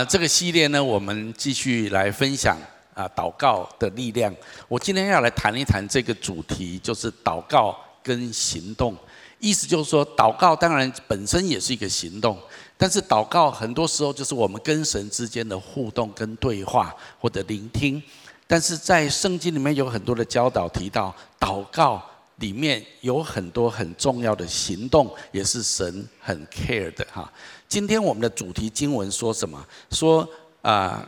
[0.00, 2.56] 那这个系列呢，我们继续来分享
[2.94, 4.32] 啊，祷告的力量。
[4.68, 8.96] 我今天要来谈一谈这个主题，就是祷告跟行动。
[9.40, 12.38] 意思就是说，祷告当然本身也是一个行动，
[12.76, 18.00] 但是祷告很多时候就是我们跟神之间的互动跟对话或者聆听。
[18.46, 22.00] 但是在圣经里面有很多的教导提到，祷告
[22.36, 27.28] 里面有很多很重要的行动，也是神很 care 的哈。
[27.68, 29.62] 今天我们的主题经文说什么？
[29.90, 30.26] 说
[30.62, 31.06] 啊、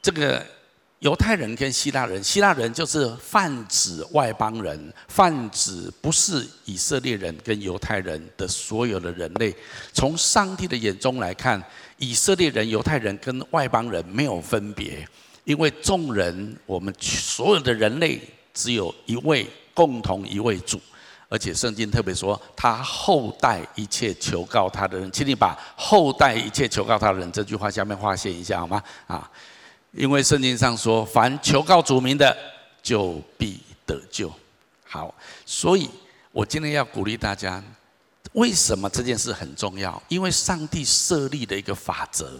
[0.00, 0.44] 这个
[1.00, 9.52] 犹太人跟希腊人，希腊人就是泛指外邦人，泛指不是以色列人跟犹太人的所有的人类。
[9.92, 11.60] 从上帝的眼中来看，
[11.98, 15.06] 以色列人、犹太人跟外邦人没有分别，
[15.42, 18.20] 因为众人，我们所有的人类
[18.54, 20.80] 只有一位共同一位主。
[21.32, 28.82] 而且圣经特别说，他后代一切求告他的人，请你把“后代一切求告他的人”这句话下面划线一下好吗？
[29.06, 29.30] 啊，
[29.92, 32.36] 因为圣经上说，凡求告主名的，
[32.82, 34.30] 就必得救。
[34.84, 35.14] 好，
[35.46, 35.88] 所以
[36.32, 37.64] 我今天要鼓励大家，
[38.34, 40.02] 为什么这件事很重要？
[40.08, 42.38] 因为上帝设立的一个法则。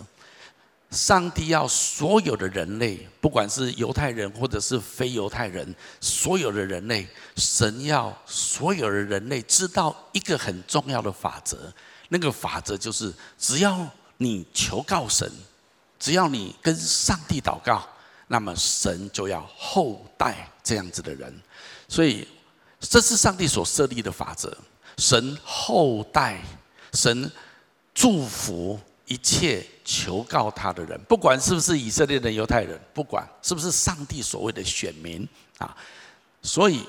[0.93, 11.73] 上帝要所有的人类，不管是犹太人或者是非犹太人，所有的人类，神要所有的人类知道一个很重要的法则。
[12.11, 15.27] 那个法则就是，只要你求告神，
[15.99, 17.83] 只要你跟上帝祷告，
[18.29, 21.35] 那么神就要厚待这样子的人。
[21.89, 22.29] 所以，
[22.79, 24.57] 这是上帝所设立的法则。
[24.99, 26.41] 神厚待，
[26.93, 27.33] 神
[27.95, 28.79] 祝福。
[29.05, 35.27] 一切求告他的人，不管是不是以色列的犹太人，不管是不是上帝所谓的选民
[35.59, 35.77] 啊，
[36.43, 36.85] 所以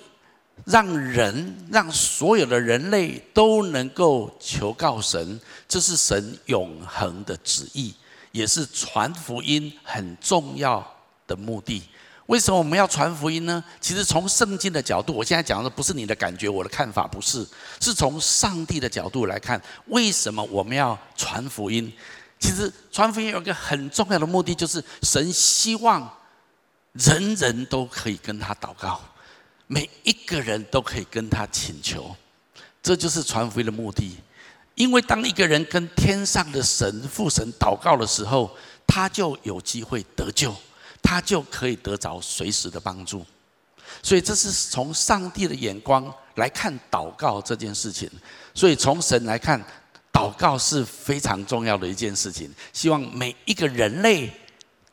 [0.66, 7.94] 让人让所有的人类都能够求告神，这是神永恒的旨意，
[8.32, 10.86] 也是传福音很重要
[11.26, 11.82] 的目的。
[12.28, 13.62] 为什么我们要传福音呢？
[13.82, 17.46] 其实从圣经的角度，我现在讲的不是你的感觉，我的看法不是，
[17.82, 21.92] 是从上帝的角度来看，为什么我们要传福音？
[22.44, 26.14] 其实传福音有一个很重要的目的，就是神希望
[26.92, 29.00] 人人都可以跟他祷告，
[29.68, 32.14] 每一个人都可以跟他请求，
[32.82, 34.18] 这就是传福音的目的。
[34.76, 38.52] 因为当一个人跟天上的神父神祷告的时候，
[38.86, 40.54] 他就有机会得救。
[41.06, 43.26] 他就可以得着随时的帮助，
[44.02, 48.10] 所以这是从上帝的眼光来看祷告这件事情。
[48.54, 49.62] 所以从神来看，
[50.14, 52.50] 祷告是非常重要的一件事情。
[52.72, 54.32] 希望每一个人类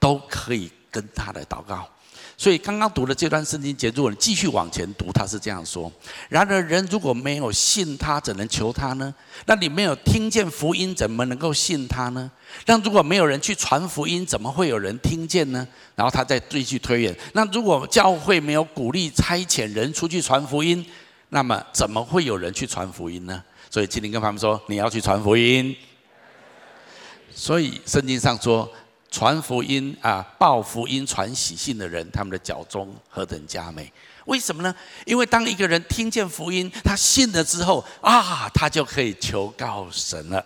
[0.01, 1.87] 都可以跟他来祷告。
[2.37, 5.93] 所以刚刚读的这段圣经节，如果，你继续往前读，他是这样说：
[6.31, 9.15] 然而人如果没有信他，怎能求他呢？
[9.45, 12.31] 那你没有听见福音，怎么能够信他呢？
[12.65, 15.69] 那如果没有人去传福音，怎么会有人听见呢？
[15.95, 20.83] 然后他再继续推演：那如果教会没有鼓励差遣人出去传福音，
[21.29, 23.45] 那么怎么会有人去传福音呢？
[23.71, 25.75] 所以今天跟他们说，你要去传福音。
[27.35, 28.71] 所以圣经上说。
[29.13, 33.93] 传福音啊，报福音、传喜信的人，他们的脚踪何等佳美！
[34.27, 34.73] 为什么呢？
[35.05, 40.45] 因为当一个人听见福音，他信了之后啊，他就可以求告神了。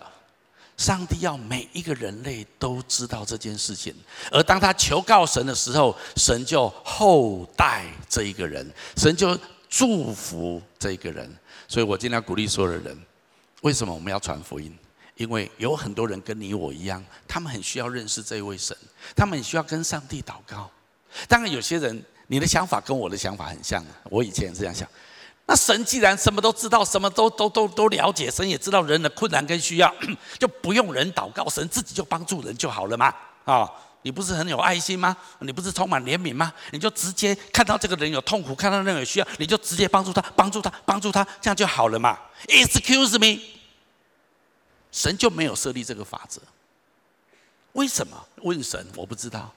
[0.77, 3.93] 上帝要每一个人类都知道这件事情，
[4.31, 9.37] 而当他求告神的时候，神就厚待这一个人，神就
[9.69, 11.31] 祝福这一个人。
[11.67, 12.99] 所以我今天要鼓励所有的人，
[13.61, 14.75] 为什么我们要传福音？
[15.15, 18.75] 因为有很多人跟你我一样，他们很需要认识这位神，
[19.15, 20.69] 他们很需要跟上帝祷告。
[21.27, 24.85] 当然，有些人你的想法跟我的想法很像，我以前也是这样想。
[25.45, 29.93] 那神既然什么都知道，什么都都都都了解，神也知道人的困难跟需要，
[30.37, 33.13] 就不用人祷告，神自己就帮助人就好了嘛。
[33.45, 33.71] 啊，
[34.05, 35.17] 你不是很有爱心吗？
[35.39, 36.53] 你不是充满怜悯吗？
[36.69, 42.19] 你就直接看到这个人有痛苦，看到那个有需要，你就直接帮助他，帮助他，帮助他，这样就好了嘛。
[42.45, 43.41] Excuse me。
[44.91, 46.39] 神就没有设立这个法则，
[47.71, 48.27] 为什么？
[48.43, 49.51] 问神，我不知道。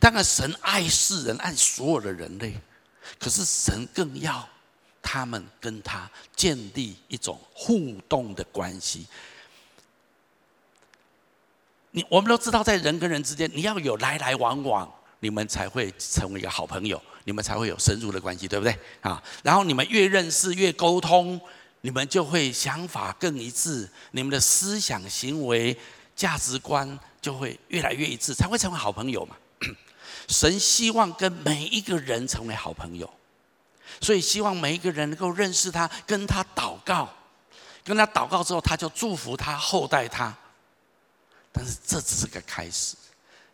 [0.00, 2.58] 当然，神爱世人，爱所有的人类，
[3.18, 4.48] 可是神更要
[5.02, 9.06] 他们跟他建立一种互动的关系。
[11.96, 14.86] 你我们都知道，在人跟人之间，你要有来来往往，
[15.20, 18.78] 你们才会成为一个好朋友，你们才会有深入的关系，对不对？
[19.00, 21.40] 啊，然后你们越认识，越沟通。
[21.82, 25.74] 你们就会想法更一致，你们的思想、行为、
[26.16, 29.36] 价值观就会越来越一致，才会成为好朋友嘛。
[30.26, 33.08] 神希望跟每一个人成为好朋友，
[34.00, 37.08] 所以希望每一个人能够认识他，跟他祷告，
[37.84, 40.36] 跟他祷告之后，他就祝福他，厚待他。
[41.56, 42.94] 但是这只是个开始。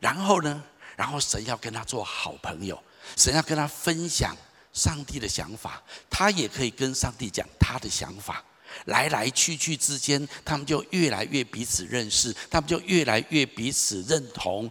[0.00, 0.60] 然后呢？
[0.96, 2.80] 然后神要跟他做好朋友，
[3.16, 4.36] 神要跟他分享
[4.72, 8.44] 上帝的想法，他也可以跟上帝讲他的想法。
[8.86, 14.70] 来来去去之间，他们就越来越彼此认识，他们就越来越彼此认同，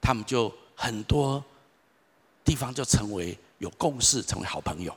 [0.00, 1.42] 他们就很多
[2.44, 4.96] 地方就成为有共识，成为好朋友，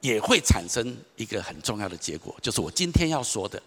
[0.00, 3.62] 也会产生一个很重要的结果，就是我今天要说的，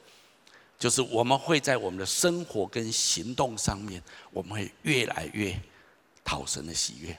[0.81, 4.01] 就是我们会在我们的生活跟行动上面，
[4.31, 5.55] 我们会越来越
[6.23, 7.15] 讨神的喜悦。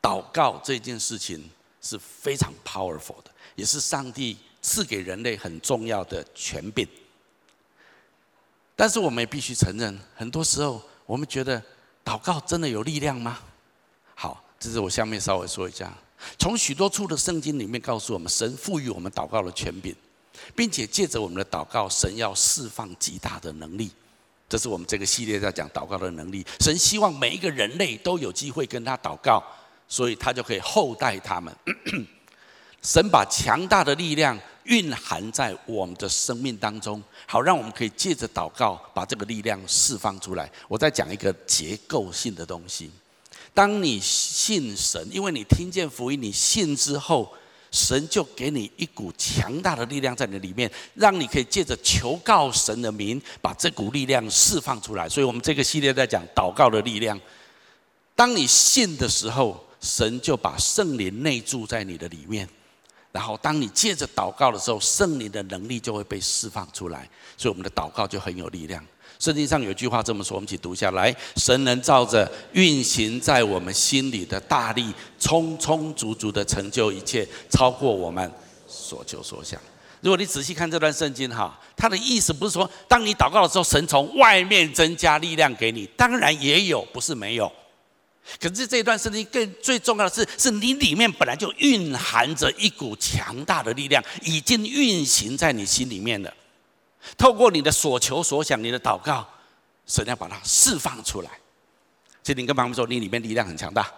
[0.00, 1.50] 祷告这件事情
[1.82, 3.30] 是非常 powerful 的。
[3.56, 6.86] 也是上帝赐给人类很重要的权柄，
[8.76, 11.60] 但是我们也必须承认，很多时候我们觉得
[12.04, 13.40] 祷告真的有力量吗？
[14.14, 15.92] 好，这是我下面稍微说一下。
[16.38, 19.92] 从许多处的圣经里面告诉我们，神赋予我们祷告的权柄，
[20.54, 23.90] 并且借着我们的祷告，神要释放极大的能力。
[24.48, 26.44] 这是我们这个系列在讲祷告的能力。
[26.60, 29.42] 神希望每一个人类都有机会跟他祷告，
[29.88, 31.54] 所以他就可以厚待他们。
[32.82, 40.50] 神把强大的力量蕴含在我们的生命当中，好让我们可以借着祷告把这个力量释放出来。
[40.68, 42.90] 我再讲一个结构性的东西：
[43.52, 47.34] 当你信神，因为你听见福音，你信之后，
[47.70, 55.08] 神就给你一股强大的力量在你里面，让你可以借着求告神的名，把这股力量释放出来。
[55.08, 57.20] 所以我们这个系列在讲祷告的力量。
[58.14, 62.48] 当你信的时候，神就把圣灵内住在你的里面。
[63.10, 68.84] 然后，当你借着祷告的时候，圣灵的能力就会被释放出来，所以我们的祷告就很有力量。
[69.18, 78.30] 圣经上有句话这么说，我们一起读下来：神能照着运行在我们心里的大力，充充足足的成就一切，超过我们
[78.68, 79.60] 所求所想。
[80.00, 87.50] 如果你仔细看这段圣经哈，它的意思不是说，当你祷告的时候，神从外面增加力量给你，当然也有，不是没有。
[88.40, 96.32] 可是这一段圣经更最重要的是，是你里面本来就蕴含着一股强大的力量，已经运行在你心里面了。
[97.16, 99.26] 透过你的所求所想，你的祷告，
[99.86, 101.30] 神要把它释放出来。
[102.22, 103.90] 所以你跟妈妈说，你里面力量很强大，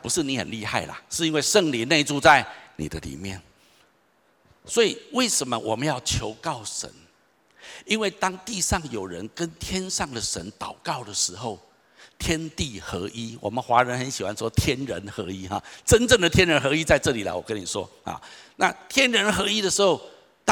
[0.00, 2.46] 不是你很厉害啦，是因为圣灵内住在
[2.76, 3.40] 你的里面。
[4.64, 6.90] 所以为什么我们要求告神？
[7.84, 11.58] 因为当地上有人跟天上的神祷告的时候。
[12.18, 15.60] 天地合一，我们华人很喜欢说天人合一哈。
[15.84, 18.20] 真正的天人合一在这里了，我跟你说啊，
[18.54, 20.00] 那天人合一的时候，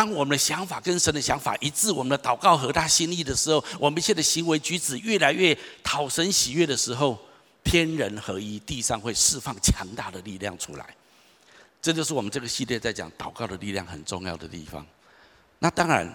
[0.01, 7.19] 当我们的想法跟神的想法一致，我们的祷告合他心意的时候，我们一切的行为举止越来越讨神喜悦的时候，
[7.63, 10.97] 天人合一，地上会释放强大的力量出来。
[11.83, 14.87] 这就是我们这个系列在讲祷告的力量很重要的地方。
[15.59, 16.11] 那当然。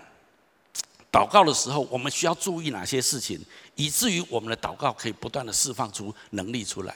[1.11, 3.39] 祷告的时候，我们需要注意哪些事情，
[3.75, 6.95] 以至于我们的祷告可以不断的释放出能力出来？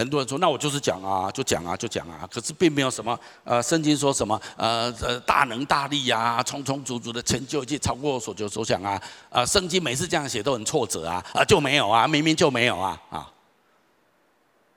[0.00, 9.00] 很多人说：“那我就是讲啊，就讲啊，就讲啊。”可是并没有什么呃，圣经说什么呃呃大能大力啊，充充足足的成就一切，超过所求所想啊。
[9.28, 13.30] 啊，圣经每次这样写都很挫折啊，啊就没有啊，明明就没有啊啊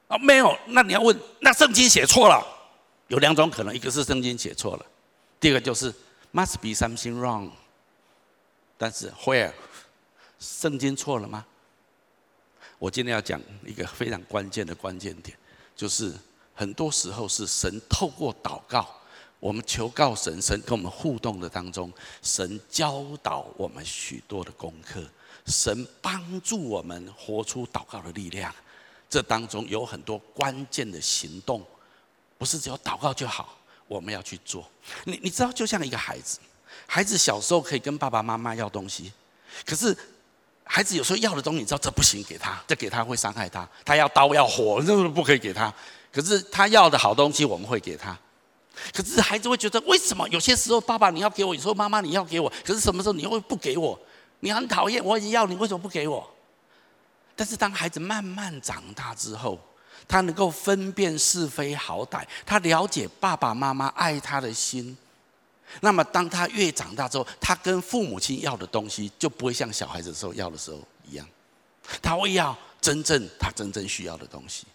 [0.09, 0.53] 啊没有。
[0.65, 2.45] 那你要问，那圣经写错了？
[3.07, 4.85] 有两种可能，一个是圣经写错了，
[5.39, 5.89] 第二个就是
[6.33, 7.49] must be something wrong。
[8.77, 9.53] 但是，where？
[10.39, 11.45] 圣经错了吗？
[12.83, 15.33] 我今天要讲一个非常关键的关键点，
[15.73, 16.13] 就是
[16.53, 18.85] 很多时候是神透过祷告，
[19.39, 21.89] 我们求告神，神跟我们互动的当中，
[22.21, 25.01] 神教导我们许多的功课，
[25.45, 28.53] 神帮助我们活出祷告的力量。
[29.09, 31.65] 这当中有很多关键的行动，
[32.37, 34.69] 不是只有祷告就好，我们要去做。
[35.05, 36.37] 你你知道，就像一个孩子。
[36.85, 39.13] 孩子小时候可以跟爸爸妈妈要东西，
[39.65, 39.97] 可是
[40.65, 43.67] 孩子有时候要的东西，你知道这不行，给他，这给他会伤害他。
[43.85, 45.71] 他要刀要火，那都不可以给他。
[46.11, 48.17] 可是他要的好东西，我们会给他。
[48.91, 53.99] 可是孩子会觉得，为什么有些时候爸爸你要给我，有时候妈妈你要给我，可是什么时候你会不给我？
[54.39, 56.27] 你很讨厌，我也要你，为什么不给我？
[57.35, 59.59] 但是当孩子慢慢长大之后，
[60.07, 64.97] 他能够分辨是非好歹，他了解爸爸妈妈爱他的心。
[65.81, 71.27] 那么，当他越长大之后，他跟父母亲要的东西就不会像小孩子的时候要的时候一样，
[72.01, 74.65] 他会要真正他真正需要的东西，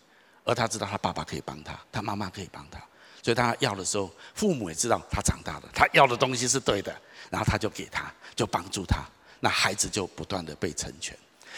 [0.44, 2.78] 而他知道他爸爸可以帮他，他妈妈可以帮他，
[3.22, 6.94] 所以他要的时候，父母也知道他长大了，他要的东西是对的，
[7.30, 9.04] 然后他就给他，就帮助他，
[9.40, 11.16] 那孩子就不断的被成全。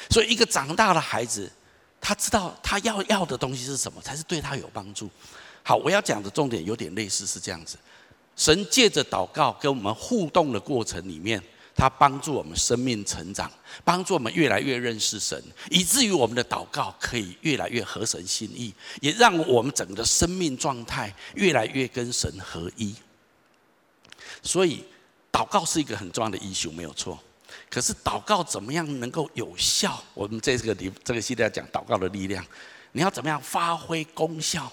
[0.09, 1.51] 所以，一个长大的孩子，
[2.01, 5.11] 他知道他要要的东西是什么，才是对他有帮助。
[5.63, 7.77] 好，我要讲的重点有点类似是这样子。
[8.41, 11.39] 神借着祷告跟我们互动的过程里面，
[11.77, 13.53] 它帮助我们生命成长，
[13.85, 15.39] 帮助我们越来越认识神，
[15.71, 22.95] 以至于我们的祷告可以越来越合神心意，也让我们整个生命状态越来越跟神合一。
[24.43, 24.83] 所以，
[25.31, 27.23] 祷告是一个很重要的 issue，没有错。
[27.69, 30.03] 可是，祷告怎么样能够有效？
[30.15, 32.43] 我们这个里这个系列要讲祷告的力量，
[32.93, 34.73] 你要怎么样发挥功效？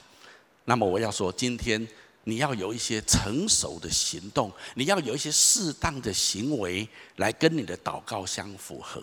[0.63, 1.85] 那么，我要说，今天
[2.27, 9.01] 你要有一些成熟的行动，你要有一些适当的行为来跟你的祷告相符合。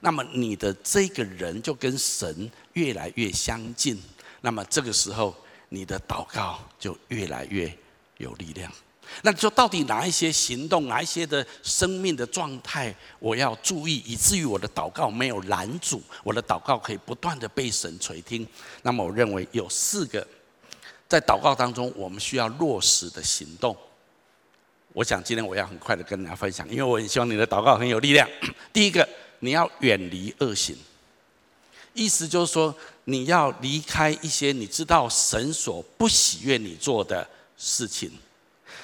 [0.00, 3.96] 那么，你的这个人就跟神越来越相近。
[4.40, 5.32] 那么，这个时候，
[5.68, 7.72] 你的祷告就越来越
[8.18, 8.70] 有力量。
[9.22, 18.44] 那就到底哪一些行动，哪一些的生命的状态，我要注意，以至于我的祷告没有拦阻，我的祷告可以不断的被神垂听。
[18.82, 20.26] 那么我认为有四个
[21.08, 23.76] 在祷告当中我们需要落实的行动。
[24.92, 28.28] 我想今天我要很快的跟大家分享，因为我很希望你的祷告很有力量。
[28.72, 29.06] 第一个，
[29.40, 30.74] 你要远离恶行，
[31.92, 38.10] 意思就是说你要离开一些你知道神所不喜悦你做的事情。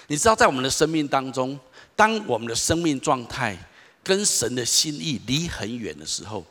[0.06, 1.58] 你知道，在我们的生命当中，
[1.96, 3.56] 当我们的生命状态
[4.04, 6.44] 跟神的心意离很远的时候，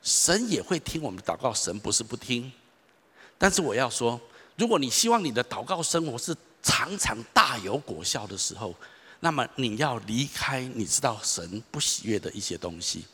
[0.00, 1.52] 神也会听我们的祷告。
[1.52, 2.52] 神不是不听，
[3.36, 4.20] 但是我要说，
[4.58, 8.74] 如果你希望你的祷告生活是常常大有果效的时候，
[9.20, 13.04] 那么你要离开你知道神不喜悦的一些东西。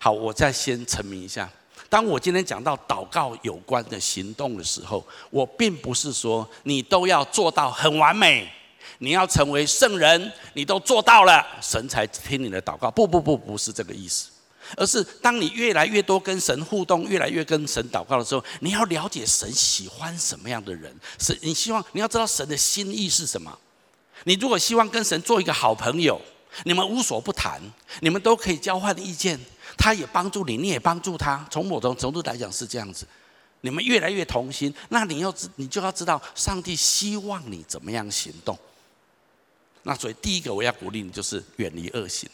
[0.00, 1.48] 好，我再先澄明一下，
[1.90, 8.50] 当我今天讲到祷告有关的行动的时候，我并不是说你都要做到很完美。
[9.00, 12.90] 你要成为圣人，你都做到了，神才听你的祷告。
[12.90, 14.30] 不不不，不是这个意思，
[14.76, 20.94] 而是当你越来越多跟神互动，越来越跟神祷告的时候，你要了解神喜欢什么样的人。
[21.18, 23.58] 神，你希望你要知道神的心意是什么。
[24.24, 26.20] 你如果希望跟神做一个好朋友，
[26.64, 27.60] 你们无所不谈，
[28.00, 29.38] 你们都可以交换意见，
[29.76, 31.46] 他也帮助你，你也帮助他。
[31.50, 33.06] 从某种程度来讲是这样子，
[33.60, 38.58] 你们越来越同心，那你要知，你就要知道上帝希望你怎么样行动。
[39.84, 42.28] 那所以第一个我要鼓励你，就是远离恶行。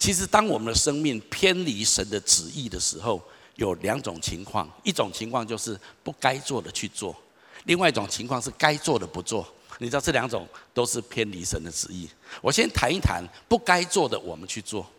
[0.00, 3.22] 其实当我们的生命偏离神的旨意的时候，
[3.56, 7.14] 有两种情况：一种情况就是不该做的去做；
[7.66, 9.46] 另外一种情况是该做的不做。
[9.78, 12.08] 你知道这两种都是偏离神的旨意。
[12.40, 14.90] 我先谈一谈不该做的，我们去做。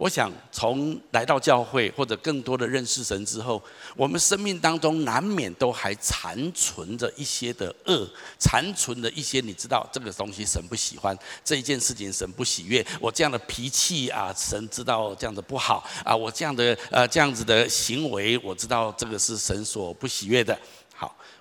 [0.00, 3.62] 我想从来到教会或者更多的认识神之后，
[3.94, 11.14] 我们生命当中难免都还残存着一些的恶，残存着一些你知道这个东西神不喜欢，
[11.44, 20.58] 这一件事情神不喜悦，我这样的脾气啊，神知道这样子不好啊，我这样的呃这样子的行为，我知道这个是神所不喜悦的。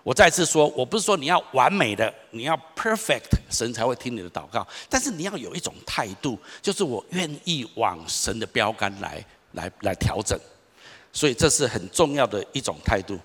[0.03, 4.65] 我再次说，我不是说你要完美的，你要 perfect，神才会听你的祷告。
[4.89, 10.39] 但是你要有一种态度，就是我愿意往神的标杆来来来调整。
[11.11, 13.19] 所以这是很重要的一种态度。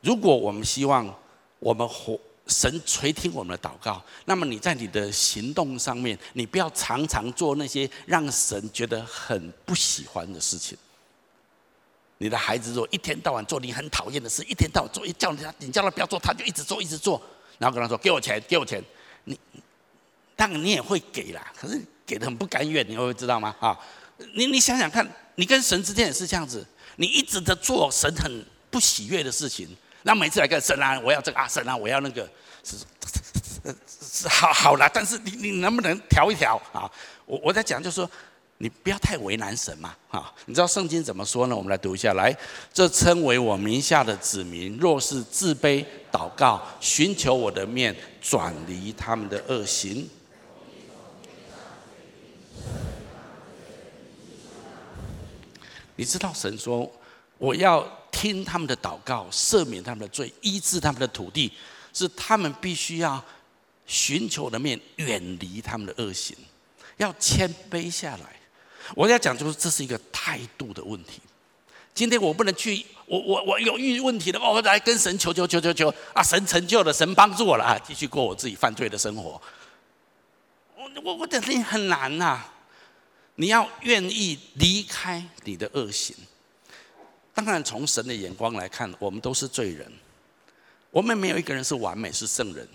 [0.00, 1.12] 如果我们希望
[1.58, 10.76] 我们活神垂听我们的祷告，那么你在你的行动上面，你不要常常做那些让神觉得很不喜欢的事情。
[12.24, 17.20] 你的孩子如果一天到晚做你很讨厌的事，一天到晚做，一叫他，你叫他不要做，他就一直做，一直做，
[17.58, 18.82] 然后跟他说：“给我钱，给我钱。”
[19.24, 19.38] 你
[20.34, 23.54] 当然你也会给啦，可是给的很不甘愿，你会知道吗？
[23.60, 23.78] 啊，
[24.32, 26.66] 你你想想看，你跟神之间也是这样子，
[26.96, 29.68] 你一直在做神很不喜悦的事情，
[30.04, 32.26] 那每次来跟神啊，我要这个啊，神啊，我要那个，
[32.62, 36.90] 是是是好好啦，但是你你能不能调一调啊？
[37.26, 38.10] 我我在讲就是说。
[38.64, 40.32] 你不要太为难神嘛，哈！
[40.46, 41.54] 你知道圣经怎么说呢？
[41.54, 42.34] 我们来读一下，来，
[42.72, 50.08] 这称为我名下的子民，若是自卑祷告，寻求我的面，转离他们的恶行。
[55.96, 56.90] 你知道神说，
[57.36, 61.52] 我要听他们的祷告，赦免他们的罪，医治他们的土地，
[61.92, 63.22] 是他们必须要
[63.84, 66.34] 寻求我的面，远离他们的恶行，
[66.96, 68.33] 要谦卑下来。
[68.94, 71.20] 我要讲就是这是一个态度的问题。
[71.94, 76.20] 今天我不能去，我我我有遇问题的，我来跟神求求求求求啊！
[76.22, 77.78] 神成就了，神帮助我了啊！
[77.86, 79.40] 继续过我自己犯罪的生活。
[80.76, 82.42] 我我我觉得你很难呐、
[83.36, 86.16] 你要愿意离开你的恶行。
[87.32, 89.92] 当然，从神的眼光来看，我们都是罪人，
[90.90, 92.68] 我们没有一个人是完美是圣人。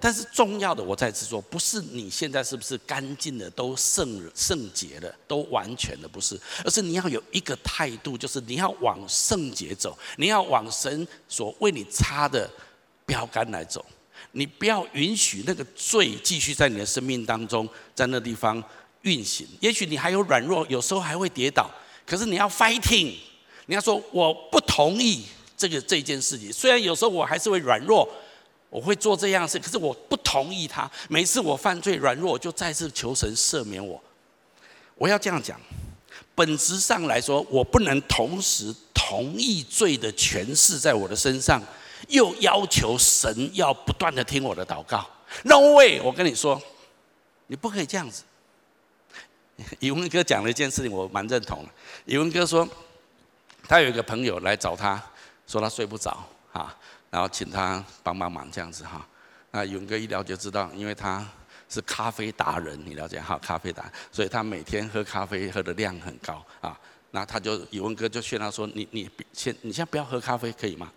[0.00, 12.50] 但是重要的，我再次说，不是你现在是不是干净的，都圣圣洁的，都完全的不是，而是你要有一个态度，就是你要往圣洁走，你要往神所为你插的
[13.06, 13.84] 标杆来走，
[14.32, 18.62] 你不要允许那个罪继续在你的生命当中，在那地方
[19.02, 19.46] 运行。
[19.60, 21.70] 也许你还有软弱，有时候还会跌倒，
[22.06, 23.14] 可是你要 fighting，
[23.66, 25.24] 你要说我不同意
[25.56, 26.52] 这个这件事情。
[26.52, 28.08] 虽然有时候我还是会软弱，
[28.72, 30.90] 我会做这样事，可是我不同意他。
[31.10, 34.02] 每次我犯罪软弱，我就再次求神赦免我。
[34.94, 35.60] 我要这样讲，
[36.34, 41.62] 本质上来说，我不能同时同意罪的权势在我的身上，
[42.08, 45.06] 又要求神要不断的听我的祷告。
[45.42, 46.00] No way！
[46.00, 46.58] 我跟你说，
[47.48, 48.22] 你不可以这样子。
[49.80, 51.68] 宇文哥讲了一件事情，我蛮认同的。
[52.06, 52.66] 宇文哥说，
[53.68, 54.98] 他有一个朋友来找他，
[55.46, 56.74] 说他睡不着啊，
[57.12, 59.06] 然后请他帮帮忙这样子哈。
[59.50, 61.28] 那宇文哥一了解知道，因为他
[61.68, 63.38] 是咖啡达人，你了解哈？
[63.42, 66.74] 咖啡达，所以他每天喝咖啡喝的量很高啊。
[67.14, 70.90] 那他就宇文哥就劝他说：“你你先你先不要喝咖啡，可以吗？”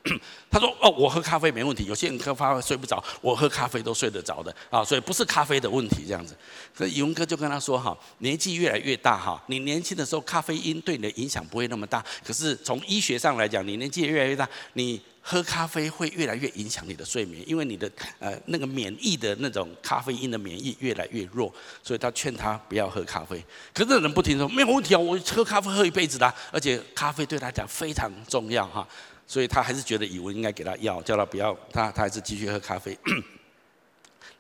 [0.50, 1.84] 他说：“哦，我喝咖啡没问题。
[1.84, 6.34] 有些人喝咖啡睡不着，我喝咖啡都睡得着的啊，所以不是咖啡的问题这样子。”
[6.74, 21.52] 所以宇文哥就跟他说：“哈，年纪越来越大哈，你年轻的时候咖啡因对你的影响不会那么大，可是从医学上来讲，你年纪越来越大，你。”喝咖啡会越来越影响你的睡眠，因为你的呃那个免疫的那种咖啡因的免疫越来越弱，
[21.82, 23.44] 所以他劝他不要喝咖啡。
[23.74, 28.88] 可是人不听说没有问题啊，我喝咖啡喝一辈子的，而且咖啡对他讲非常重要哈，
[29.26, 32.96] 所以他还是觉得宇文应该给他药，叫他不要，他 他还是继续喝咖啡。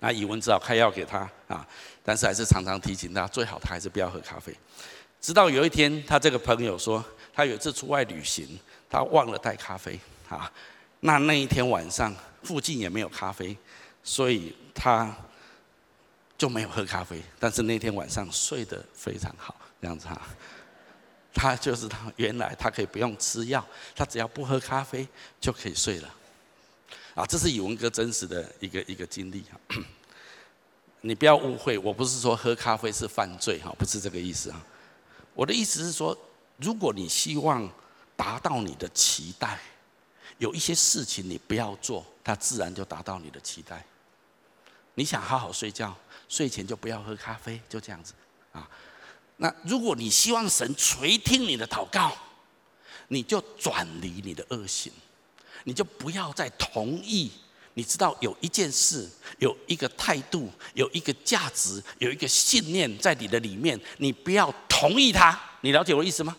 [0.01, 1.67] 那宇文只好开药给他啊，
[2.03, 4.55] 但是还是常常提醒他，最好他还是不要喝咖啡。
[5.19, 8.47] 直到有一天，他这个朋友说，他有一次出外旅行，
[8.87, 9.99] 他忘了带咖啡
[10.29, 10.51] 啊。
[11.05, 13.55] 那那一天晚上附近也没有咖啡，
[14.03, 15.15] 所以他
[16.35, 17.21] 就没有喝咖啡。
[17.39, 20.19] 但是那天晚上睡得非常好，这样子哈。
[21.31, 23.63] 他就是他原来他可以不用吃药，
[23.95, 25.07] 他只要不喝咖啡
[25.39, 26.11] 就可以睡了。
[27.13, 29.77] 啊，这是宇文哥真实的一个一个经历哈。
[31.01, 34.65] 你不要误会，我不是说喝咖啡是犯罪哈，不是这个意思啊。
[35.35, 36.17] 我的意思是说，
[36.57, 37.69] 如果你希望
[38.15, 39.59] 达到你的期待。
[40.37, 43.85] 有一些事情你不要做，它自然就达到你的期待。
[44.95, 45.95] 你想好好睡觉，
[46.29, 48.13] 睡前就不要喝咖啡，就这样子
[48.51, 48.69] 啊。
[49.37, 52.15] 那如果你希望神垂听你的祷告，
[53.09, 54.91] 你就转离你的恶行，
[55.65, 57.31] 你就不要再同意。
[57.77, 65.37] 你知道有一件事，有一个态度，有一个价值，有一个信念在你的里面，你不要同意它。
[65.59, 66.35] 你了解我意思吗？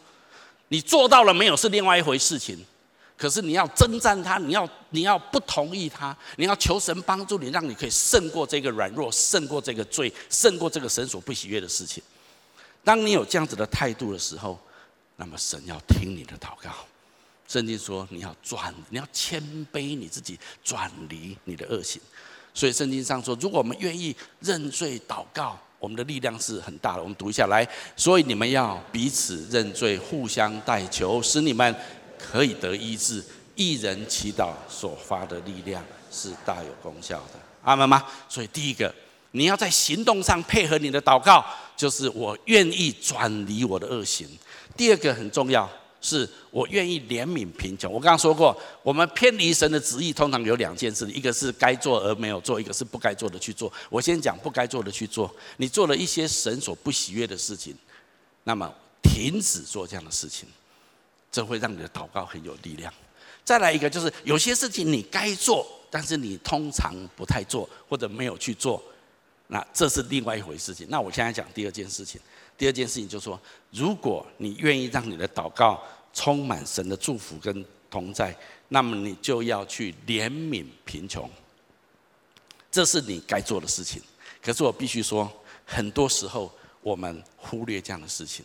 [0.69, 2.65] 你做到了没有是另外一回事情。
[3.17, 12.03] 可是你要征战他，你要你要不同意他，你要求神帮助你，让你可以胜过这个软弱，胜过这个罪，胜过这个神所不喜悦的事情。
[12.85, 14.59] 当你有这样子的态度的时候，
[15.17, 16.71] 那么神要听你的祷告。
[17.49, 21.99] 圣经说你要转，你要谦卑你自己，转离你的恶行。
[22.53, 27.03] 所以圣经上说，如果我们愿意认罪祷告，我们的力量是很大的。
[27.03, 31.75] 我们读一下来，所以你们要彼此认罪，互相代求，使你们。
[32.19, 33.23] 可以得医治，
[33.55, 38.05] 一人祈祷所发的力量是大有功效的，阿门吗？
[38.29, 38.95] 所以第一个，
[39.33, 41.45] 你要在行动上配合你的祷告，
[41.77, 44.29] 就是我愿意转离我的恶行。
[44.77, 45.69] 第二个很重要，
[46.01, 47.93] 是我愿意怜悯贫穷。
[47.93, 53.73] 我刚刚说过，我们偏离神的旨意，通常有两件事，一个是该做而没有做，一个是不该做的去做。
[53.91, 57.75] 我先讲不该做的去做，你做了一些神所不喜悦的事情，
[58.45, 60.49] 那么停止做这样的事情。
[61.37, 62.91] 这会让你的祷告很有力量。
[63.45, 68.83] 再来一个，就是有些事情你该做，但是你通常不太做或者没有去做，
[69.49, 70.87] 那这是另外一回事情。
[70.89, 72.19] 那我现在讲第二件事情。
[72.57, 73.39] 第二件事情就是说，
[73.71, 75.79] 如果你愿意让你的祷告
[76.15, 78.35] 充满神的祝福跟同在，
[78.69, 81.31] 那么你就要去怜悯贫穷。
[82.71, 84.01] 这是你该做的事情。
[84.43, 85.31] 可是我必须说，
[85.67, 88.43] 很多时候我们忽略这样的事情。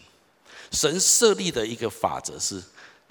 [0.72, 2.62] 神设立的一个法则是。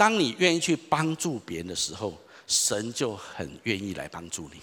[0.00, 2.14] 当你愿意去帮助别人的时候，
[2.46, 4.58] 神就很愿意来帮助你。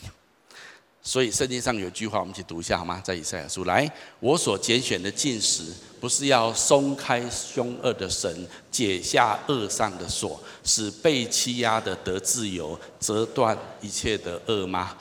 [1.03, 2.99] 所以圣经上有句话，我们一起读一下好吗？
[3.05, 3.87] 在以赛亚书来，
[4.19, 14.97] 我所拣选的进食，不是要松开凶恶的绳，解下恶上的锁，使被欺压的得自由，折断一切的恶吗？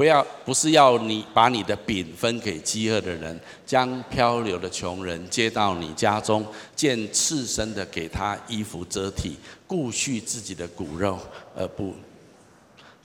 [0.00, 6.42] 不要，不是要你把你的饼分给饥饿的人，将漂流的穷人接到你家中，
[6.74, 9.36] 见赤身的给他衣服遮体，
[9.66, 11.18] 顾恤自己的骨肉，
[11.54, 11.94] 而不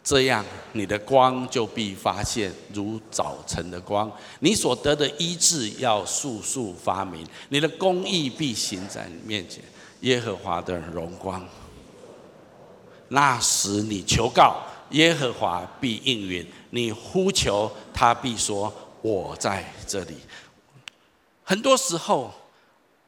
[0.01, 9.61] 这样，你的光就必发现如早晨的光，你所得的医治要速速发明，你的公义必行在你面前，
[9.99, 11.45] 耶和华的荣光。
[13.09, 14.63] 那时你求告。
[14.95, 20.15] 耶和华必应允，你呼求他必说：“我在这里。”
[21.43, 22.33] 很多时候，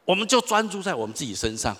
[0.03, 1.75] 我们就专注在我们自己身上。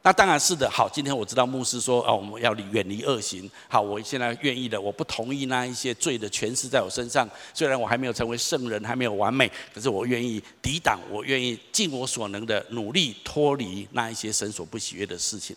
[0.00, 3.50] 那当然是的，好，今天我知道牧师说，哦，我们要远离恶行。
[3.68, 7.28] 好，我现在愿意的，我不同意那一些罪的权势在我身上。
[7.52, 15.54] 虽然我还没有成为圣人，还没有完美，可是我愿意抵挡，我愿意尽我所能的努力脱离那一些神所不喜悦的事情。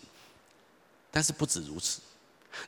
[1.10, 2.00] 但是不止如此，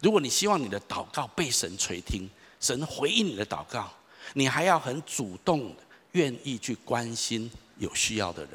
[0.02, 2.28] 如果你希望你的祷告被神垂听，
[2.60, 3.92] 神回应你的祷告，
[4.34, 5.74] 你还要很主动
[6.12, 8.52] 愿意去关心有需要的人，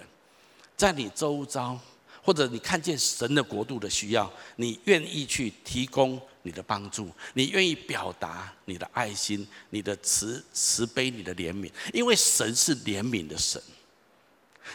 [0.76, 1.80] 在你周遭。
[2.24, 13.62] 或者你看见神的国度的需要，你愿意去提供你的帮助，你愿意表达你的爱心、你的慈慈悲、你的怜悯，因为神是怜悯的神。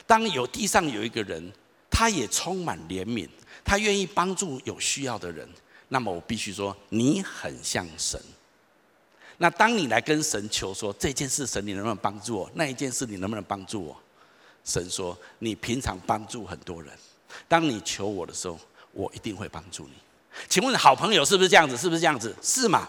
[0.06, 1.52] 当有地上有一个人，
[1.90, 3.28] 他也充满怜悯，
[3.64, 5.48] 他愿意帮助有需要的人，
[5.92, 8.18] 那么我必须说，你很像神。
[9.38, 12.50] 那当你来跟神求说这件事，神你能不能帮助我？
[12.54, 13.96] 那一件事你能不能帮助我？
[14.64, 16.92] 神说，你平常帮助很多人。
[17.48, 18.58] 当你求我的时候，
[18.92, 19.92] 我一定会帮助你。
[20.48, 21.76] 请问好朋友是不是这样子？
[21.76, 22.34] 是不是这样子？
[22.40, 22.88] 是吗？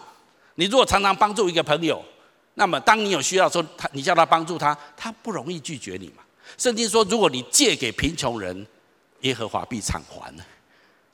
[0.54, 2.04] 你如果常常帮助一个朋友，
[2.54, 6.22] 那么当你有需要的时候，他你叫他帮助他，他不容易拒绝你嘛。
[6.56, 8.66] 圣经说，如果你借给贫穷人，
[9.22, 10.44] 耶和华必偿还呢。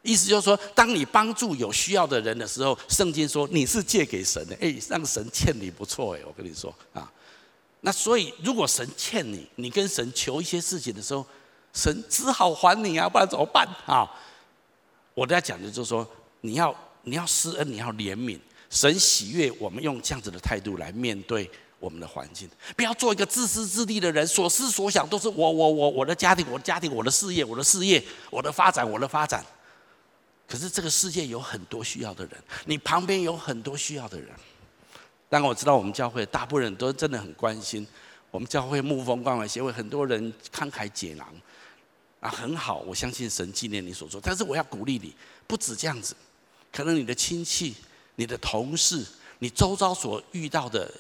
[0.09, 7.13] 意思就是说，当你帮助有需要的人的时候，圣经说你是借给神的，哎，让神欠你不错哎，我跟你说啊。
[7.83, 11.25] 那所以，如果神欠你，你跟神求一些事情的时候，
[11.75, 14.09] 神只好还你啊，不然怎么办啊？
[15.13, 16.09] 我在讲的就是说，
[16.41, 18.39] 你要你要施恩，你要怜悯，
[18.71, 29.45] 神喜悦我们用这样子的态度来面对我们的环境，不要做一个自私自利的人，所思所想都是我我我我的家庭，我的家庭，我的事业，我的事业，我的发展，我的发展。
[30.49, 32.35] 可是这个世界有很多需要的人，
[32.65, 34.31] 你旁边有很多需要的人。
[35.29, 37.87] 当然我知道我们教会大部分人都真的很关心，
[38.31, 41.29] 我们教会牧风关怀协会很多人慷慨解囊。
[42.21, 44.21] 啊，很好，我相信神纪念你所做。
[44.21, 45.15] 但是我要鼓励你，
[45.47, 46.17] 不止这样子，
[46.73, 47.77] 可能你的亲戚、
[48.17, 49.07] 你的同事、
[49.39, 50.93] 你周遭所遇到的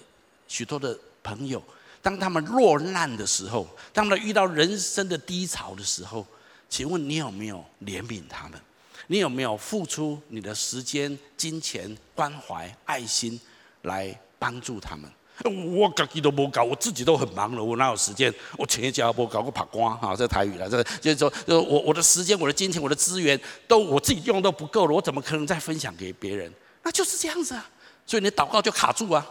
[0.46, 1.60] 许多的朋友，
[2.00, 6.24] 当他们落难的时候，当他们遇到人生的低潮的时候，
[6.68, 8.60] 请问你有没有怜悯他们？
[9.06, 13.40] 你有没有付出你的时间、金钱、关怀、爱心
[13.82, 15.10] 来帮助他们？
[15.44, 18.32] 我自己都没搞，我自己都很忙了，我哪有时间？
[18.56, 26.52] 我前一家没搞个爬光哈，这台语了，这个就是说，我我的时间、我的金钱、我的资源都我自己用都不够了，我怎么可能再分享给别人？
[26.82, 27.70] 那就是这样子啊，
[28.04, 29.24] 所以你祷告就卡住啊。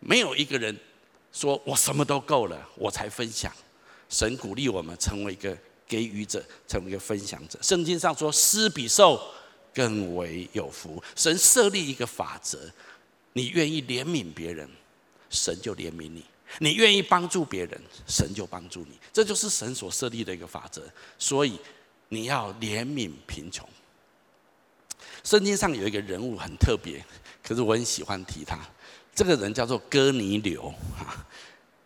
[0.00, 0.78] 没有一个人
[1.32, 3.50] 说我什么都够了，我才分享。
[4.10, 5.56] 神鼓励我们成为一个
[5.90, 7.58] 给予者，成为一个分享者。
[7.60, 9.20] 圣经上说，施比受
[9.74, 11.02] 更为有福。
[11.16, 12.56] 神设立一个法则。
[13.32, 14.68] 你愿意怜悯别人，
[15.28, 16.22] 神就怜悯你；
[16.58, 18.98] 你愿意帮助别人，神就帮助你。
[19.12, 20.82] 这就是神所设立的一个法则。
[21.18, 21.58] 所以
[22.08, 23.68] 你要怜悯贫穷。
[25.24, 27.04] 圣经上有一个人物很特别，
[27.42, 28.58] 可是我很喜欢提他。
[29.14, 31.26] 这个人叫做哥尼流哈，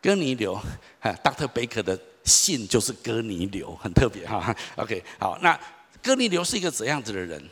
[0.01, 0.55] 哥尼流
[1.01, 1.49] 哈，Dr.
[1.49, 4.55] Baker 的信就是哥尼流，很特别哈。
[4.77, 5.59] OK，好，那
[6.03, 7.43] 哥尼流是一个怎样子的人？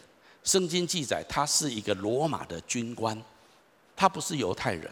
[0.42, 3.16] 圣经记载他是一个罗马的军官。
[3.94, 4.90] 他不是犹太人，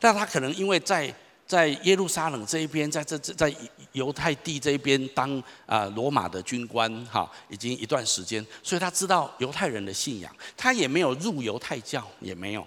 [0.00, 1.14] 但他可能因为在
[1.46, 3.54] 在耶路撒冷这一边，在这这在
[3.92, 12.66] 犹太地这一边当啊罗马的军官哈，已经一段时间，所以他知道犹太人的信仰，他也没有入犹太教，也没有，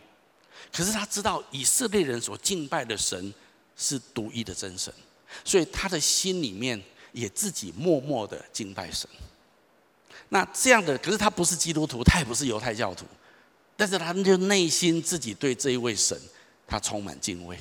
[0.71, 3.33] 可是他知道以色列人所敬拜的神
[3.77, 4.93] 是独一的真神，
[5.43, 9.09] 所以他的心里面也自己默默的敬拜神。
[10.29, 13.05] 那这样的，可是他不是基督徒，他也不是犹太教徒。
[13.75, 16.19] 但是他就内心自己对这一位神，
[16.65, 17.57] 他充满敬畏。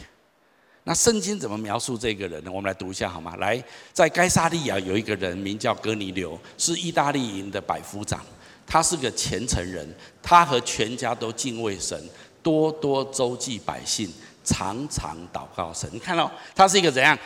[0.84, 2.50] 那圣经怎么描述这个人呢？
[2.50, 3.36] 我们来读一下好吗？
[3.36, 3.62] 来，
[3.92, 8.24] 在该撒利亚有一个人名叫哥尼流，是意大利营的百夫长。
[8.66, 9.88] 他是个虔诚人，
[10.22, 12.00] 他和全家都敬畏神，
[12.42, 14.12] 多多周济百姓，
[14.42, 15.88] 常常祷告神。
[15.92, 17.16] 你看到他是一个怎样？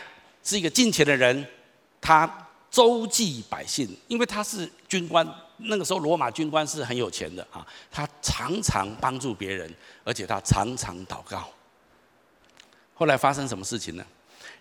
[0.42, 1.46] 是一个敬虔的人，
[2.00, 5.26] 他周济百姓，因为他是军官。
[5.64, 9.70] 那个时候，罗马军官是很有钱的啊，他常常帮助别人，
[10.04, 11.46] 而且他常常祷告。
[12.94, 14.04] 后来发生什么事情呢？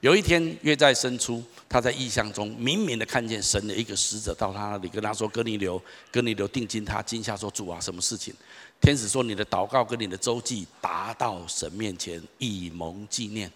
[0.02, 8.34] 有一天，约在申初，他在异象中明明的看见神的一个使者到他那里，跟他说：“哥尼流，哥尼流，定睛他，惊吓说：主啊，什么事情？”
[8.80, 13.52] 天使说：“你的祷告跟你的周济达到神面前，以蒙纪念。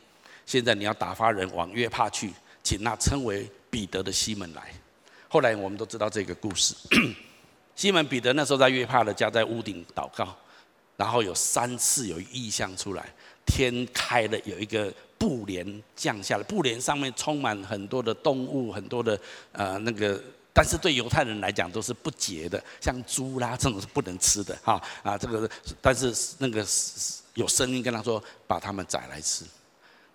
[0.45, 2.31] 现在你要打发人往约帕去，
[2.63, 4.73] 请那称为彼得的西门来。”
[5.29, 6.75] 后来我们都知道这个故事。
[7.75, 10.35] 西门彼得那时候在约帕的家，在屋顶祷告，
[10.95, 13.03] 然后有三次有异象出来，
[13.47, 19.19] 天开了，有一个布帘降下来，布帘上面充满很多的动物，很多的
[19.53, 20.21] 呃那个，
[20.53, 25.49] 但是对犹太人来讲都是不洁的，像猪啦这种是不能吃的哈啊这个，
[25.81, 26.63] 但是那个
[27.33, 29.43] 有声音跟他说把他们宰来吃，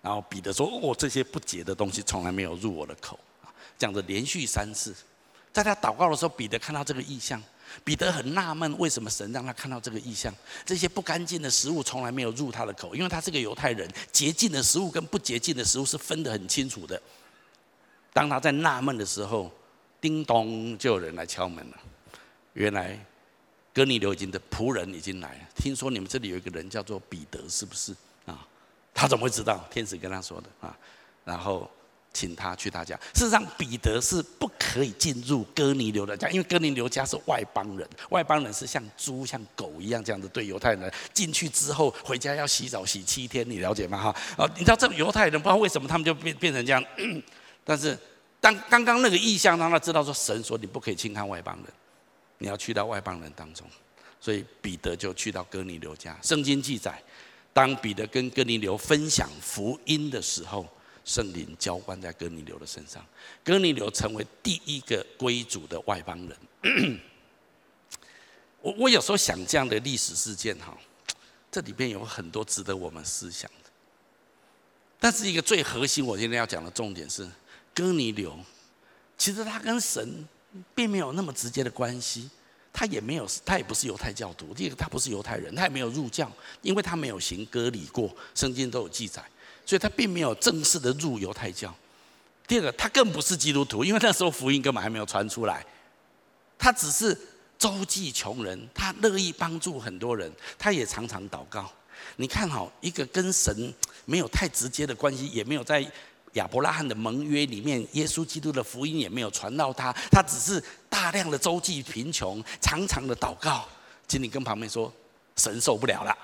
[0.01, 4.95] 然后彼得说哦这些不洁的东西从来没有入我的口啊，这样子连续三次，
[5.51, 7.41] 在他祷告的时候，彼得看到这个异象。
[7.83, 10.33] 彼得很纳闷，为什么神让他看到这个异象？
[10.65, 16.99] 这些不干净的食物从来没有入他的口，因为他是个犹太人，洁净的食物跟不洁净的食物是分得很清楚的。
[18.11, 19.51] 当他在纳闷的时候，
[20.01, 21.77] 叮咚，就有人来敲门了。
[22.53, 22.99] 原来
[23.71, 27.95] 哥尼流已经的仆人已经来了，听说你们这里有一个人叫做彼得，是不是？
[28.99, 29.65] 他怎么会知道？
[29.71, 30.77] 天使跟他说的啊。
[31.23, 31.69] 然后。
[32.11, 32.99] 请他去他家。
[33.13, 40.91] 事实上，彼得是不可以进入哥尼流的家，因为哥尼流家是外邦人，外邦人是像猪、像狗一样这样子对犹太人。
[41.13, 44.01] 进去之后，回家要洗澡洗七天，你了解吗？
[44.01, 46.83] 哈，啊，你知道这犹太人不知道为什么他们就变变成这样。
[47.63, 47.95] 但是
[48.41, 51.65] 当刚刚那个意象让他知道说，神说你不可以轻看外邦人，
[52.39, 53.67] 你要去到外邦人当中，
[54.19, 56.17] 所以彼得就去到哥尼流家。
[56.23, 56.99] 圣经记载，
[57.53, 60.67] 当彼得跟哥尼流分享福音的时候。
[61.05, 63.03] 圣灵浇灌在哥尼流的身上，
[63.43, 66.99] 哥尼流成为第一个归主的外邦人。
[68.61, 70.77] 我我有时候想这样的历史事件哈，
[71.49, 73.69] 这里边有很多值得我们思想的。
[74.99, 77.27] 但是一个最核心，我今天要讲的重点是，
[77.73, 78.37] 哥尼流
[79.17, 80.27] 其实他跟神
[80.75, 82.29] 并没有那么直接的关系，
[82.79, 89.21] 他也没有，他也不是犹太教徒，第一个他不是犹太人，他也没有入教，因为他没有行割礼过，圣经都有记载。
[89.65, 91.75] 所以他并没有正式的入犹太教。
[92.47, 95.65] 第二个，他更不是基督徒，因为那时候福音根本还没有传出来。
[96.57, 97.13] 他只是
[97.57, 101.69] 周济穷人，他乐意帮助很多人，他也常常祷告。
[102.15, 103.73] 你看好一个跟神
[104.05, 105.85] 没有太直接的关系，也没有在
[106.33, 113.67] 亚伯拉罕的盟约里面，耶稣基督的福音也没有传到他，他只是大量的周济贫穷，常常的祷告。
[114.07, 114.91] 请你跟旁边说，
[115.35, 116.17] 神受不了了。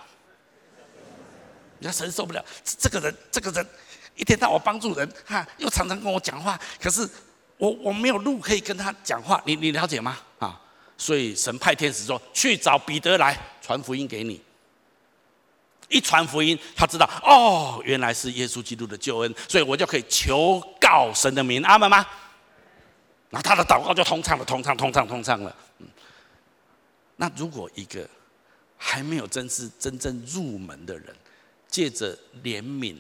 [1.80, 3.68] 你说神受不了，这个人，这个人
[4.16, 7.08] 一天到晚帮助人，哈，又常常跟我讲话，可是
[7.58, 10.18] 我我没有路可以跟他讲话，你你了解吗？
[10.40, 10.60] 啊，
[10.98, 14.42] 所以神派天使说，去找彼得来传福音给你。
[15.90, 22.06] 一传福音，他知道哦，原来是耶稣基督的救恩，所以我就可以求告神的名，阿门吗？
[23.30, 25.56] 然后他的祷告就通畅了，通畅，通畅，通畅了。
[25.80, 25.88] 嗯，
[27.18, 28.08] 那如果一个
[28.78, 31.16] 还没有真是真正入门的人，
[31.68, 32.96] 借着怜悯、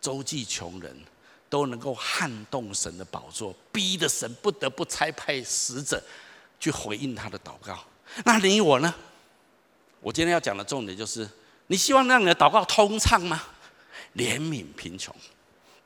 [0.00, 0.94] 周济穷人，
[1.48, 6.02] 都能够撼动神的宝座，逼得神不得不差派使者
[6.58, 7.78] 去回应他的祷告。
[8.24, 8.94] 那你我呢？
[10.00, 11.28] 我今天要讲的重点就是：
[11.70, 13.40] 你希望让你的祷告通畅吗？
[14.16, 15.14] 怜悯贫穷，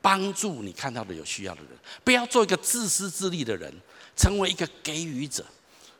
[0.01, 1.69] 帮助你看到的有需要的人，
[2.03, 3.71] 不要做一个自私自利的人，
[4.15, 5.45] 成为一个给予者。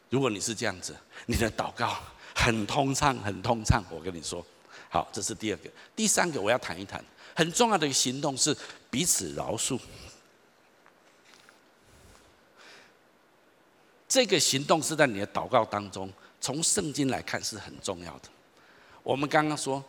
[0.10, 0.96] 如果你是这样子，
[1.28, 2.00] 你的祷告
[2.34, 3.84] 很通畅，很通畅。
[3.92, 4.44] 我跟你说。
[4.90, 5.70] 好，这是第二个。
[5.96, 7.04] 第三个，我要谈一谈
[7.36, 8.58] 很重要的一个行动是
[8.90, 9.80] 彼此饶恕。
[14.08, 18.30] 这个行动是在你的祷告当中，从圣经来看是很重要的。
[19.06, 19.84] 我们刚刚说，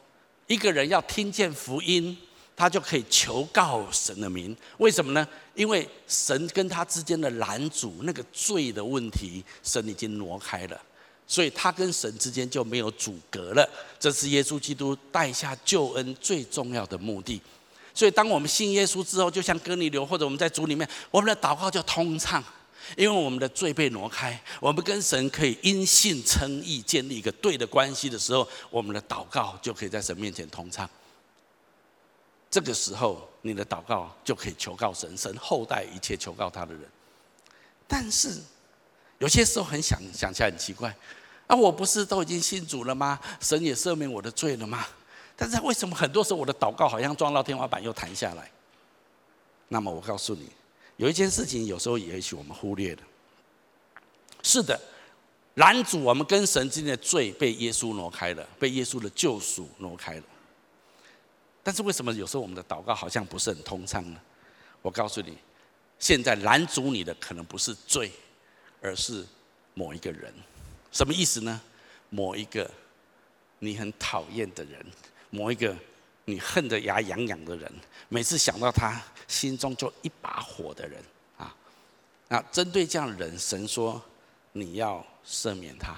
[0.46, 2.14] 一个人要听见福音，
[2.54, 4.54] 他就可以求告神的名。
[4.76, 5.26] 为什么呢？
[5.54, 10.78] 因为神跟他之间的拦阻，那个罪的问题，神已经挪开了。
[11.26, 13.66] 所以他跟神之间就没有阻隔了，
[13.98, 17.40] 这是耶稣基督带下救恩最重要的目的。
[17.94, 22.44] 所以当我们信耶稣之后，就像哥尼流或者我们在主里面，我们的祷告就通畅，
[22.96, 30.88] 因为我们的罪被挪开，我们跟神可以因信称义，建立一个对的关系的时候，我们的祷告就可以在神面前通畅。
[32.50, 36.82] 这个时候，你的祷告就可以求告神，神厚待一切求告他的人。
[37.88, 38.40] 但是。
[39.18, 40.94] 有些时候很想想起来很奇怪，
[41.46, 43.18] 啊，我不是都已经信主了吗？
[43.40, 44.86] 神也赦免我的罪了吗？
[45.34, 48.50] 但是为什么很多时候我的祷告好像撞到天花板又弹下来？
[49.68, 50.50] 那么我告诉你，
[50.96, 53.02] 有一件事情有时候也许我们忽略了。
[54.42, 54.80] 是的，
[55.54, 60.24] 拦阻我们跟神之间的罪被耶稣挪开了，被耶稣的救赎挪开了。
[61.62, 64.20] 但是为什么有时候我们的祷告好像不是很通畅呢？
[64.82, 65.36] 我告诉你，
[65.98, 68.10] 现在拦阻你的可能不是罪。
[68.82, 69.26] 而是
[69.74, 70.32] 某一个人，
[70.92, 71.60] 什么意思呢？
[72.10, 72.70] 某一个
[73.58, 74.86] 你很讨厌的人，
[75.30, 75.74] 某一个
[76.26, 77.72] 你恨得牙痒痒的人，
[78.08, 81.00] 每次想到他，心中就一把火的人
[81.38, 81.54] 啊。
[82.28, 84.02] 那针对这样的人，神说
[84.52, 85.96] 你要赦免他，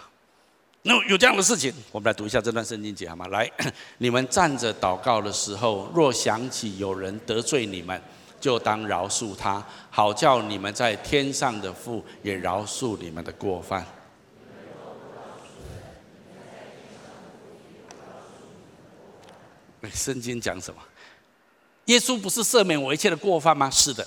[0.82, 3.26] 那有这样的事情，我们来读一下这段圣经节好吗？
[3.28, 3.50] 来，
[3.96, 7.98] 你们站着祷告的时候，若想起有人得罪你们，
[8.38, 13.86] 就当饶恕他，好叫你们在天上的父也饶恕你们的过犯。
[19.92, 20.82] 圣经讲什么？
[21.86, 23.70] 耶稣不是赦免我一切的过犯吗？
[23.70, 24.06] 是的，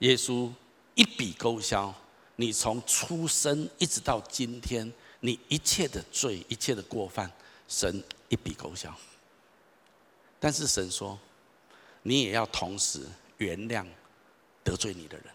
[0.00, 0.50] 耶稣
[0.94, 1.94] 一笔勾销
[2.34, 7.30] 你从出生一直到今天你一切的罪、一切的过犯，
[7.68, 8.92] 神一笔勾销。
[10.40, 11.18] 但是神说，
[12.02, 13.00] 你也要同时
[13.38, 13.86] 原谅
[14.64, 15.26] 得罪你的人。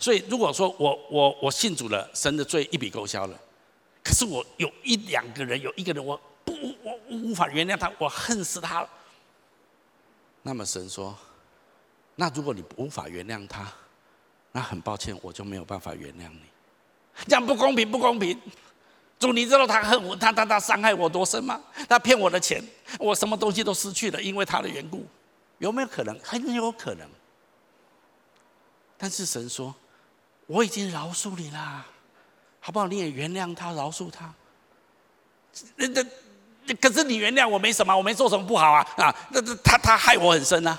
[0.00, 3.40] 所以如果说我我我信主了，神的罪一笔勾销了，
[4.02, 8.88] 可是我有一两个人，有一个人我不我无法原谅他，我恨死他了。
[10.42, 11.16] 那么神说
[12.16, 13.70] ：“那如果你无法原谅他，
[14.52, 16.42] 那很抱歉，我就没有办法原谅你。
[17.26, 18.40] 这样不公平，不公平！
[19.18, 21.60] 主，你知道他恨我，他他他伤害我多深吗？
[21.88, 22.64] 他骗我的钱，
[22.98, 25.04] 我什么东西都失去了，因为他的缘故，
[25.58, 26.18] 有没有可能？
[26.20, 27.06] 很有可能。
[28.96, 29.74] 但是神说，
[30.46, 31.84] 我已经饶恕你了，
[32.60, 32.86] 好不好？
[32.86, 34.32] 你也原谅他，饶恕他。
[35.76, 36.04] 那那。”
[36.76, 39.14] 可是你原谅我没什么，我没做什么不好啊啊！
[39.30, 40.78] 那那他他害我很深啊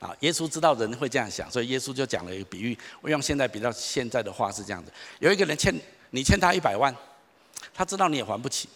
[0.00, 0.14] 啊！
[0.20, 2.76] 耶稣知道人会这样想，所以耶稣就讲了一个比喻。
[3.00, 5.74] 我用现在比较现在的话是这样子：有一个人欠
[6.10, 6.94] 你欠他一百万，
[7.74, 8.68] 他知道你也还不起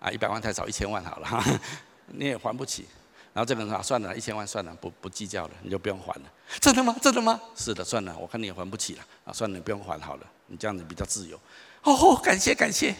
[0.00, 1.60] 啊，一百万太少，一千万好了，
[2.08, 2.86] 你也还不起。
[3.32, 6.22] 然后这个人说：算了，一千万算了，不不计较了，你就不用还了。
[6.60, 6.94] 真的吗？
[7.02, 7.40] 真的吗？
[7.56, 11.40] 是的，算了，我看你也还不起了啊，算了，你不用还好了，你这样子比较自由。
[11.82, 12.94] 哦，感谢感谢。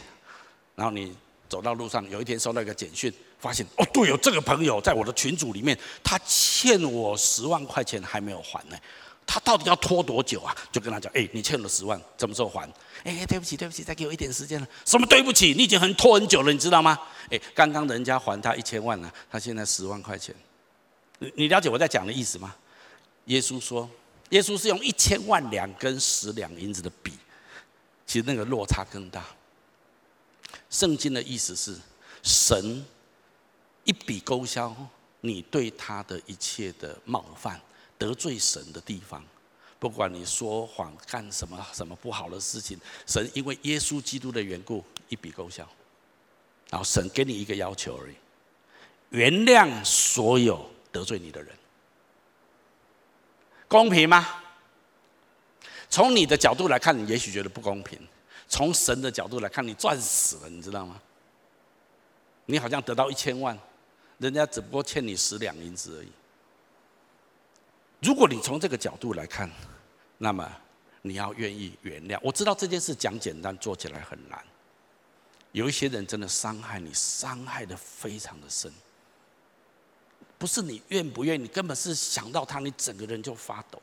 [0.75, 1.17] 然后你。
[1.55, 8.77] 走到路上，有一天收到一个简讯，发现哦，对，有这个朋友在我的群组里面，他欠我十万块钱还没有还呢，
[9.25, 10.53] 他到底要拖多久啊？
[10.73, 12.69] 就跟他讲，哎，你欠了十万，什么时候还？
[13.05, 14.67] 哎，对不起，对不起，再给我一点时间了。
[14.85, 15.55] 什么对不起？
[15.57, 16.99] 你已经很拖很久了，你知道吗？
[17.31, 20.35] 哎，刚刚人家还他一千万呢，他现在十万块钱，
[21.21, 22.53] 你你了解我在讲的意思吗？
[23.27, 23.89] 耶稣说，
[24.31, 27.13] 耶稣是用一千万两跟十两银子的比，
[28.05, 29.25] 其实那个落差更大。
[30.75, 31.79] 圣经的意思是，
[32.25, 32.85] 神
[33.85, 34.75] 一笔勾销
[35.21, 37.61] 你对他的一切的冒犯、
[37.97, 39.25] 得罪神的地方，
[39.79, 45.65] 不管你说谎干什么什么不好的事情，神因为耶稣基督的缘故一笔勾销。
[46.71, 48.15] 然后神给你一个要求而已，
[49.11, 51.55] 原谅所有得罪你的人，
[53.69, 54.43] 公平吗？
[55.89, 57.97] 从你的角度来看，你也许觉得不公平。
[58.55, 61.03] 从神的角度来看，你赚死了，你知道吗？
[62.47, 63.59] 你好像得到一千万，
[64.19, 66.13] 人家只不过欠你十两银子而已。
[68.01, 69.51] 如果你从这个角度来看，
[70.19, 70.49] 那么
[71.03, 72.17] 你要愿意原谅。
[72.23, 74.41] 我知道这件事讲简单，做起来很难。
[75.51, 78.73] 有一些人真的伤害你，伤害得非常的深。
[80.39, 83.83] 不是你愿不愿意，你根本是想到他，你整个人就发抖。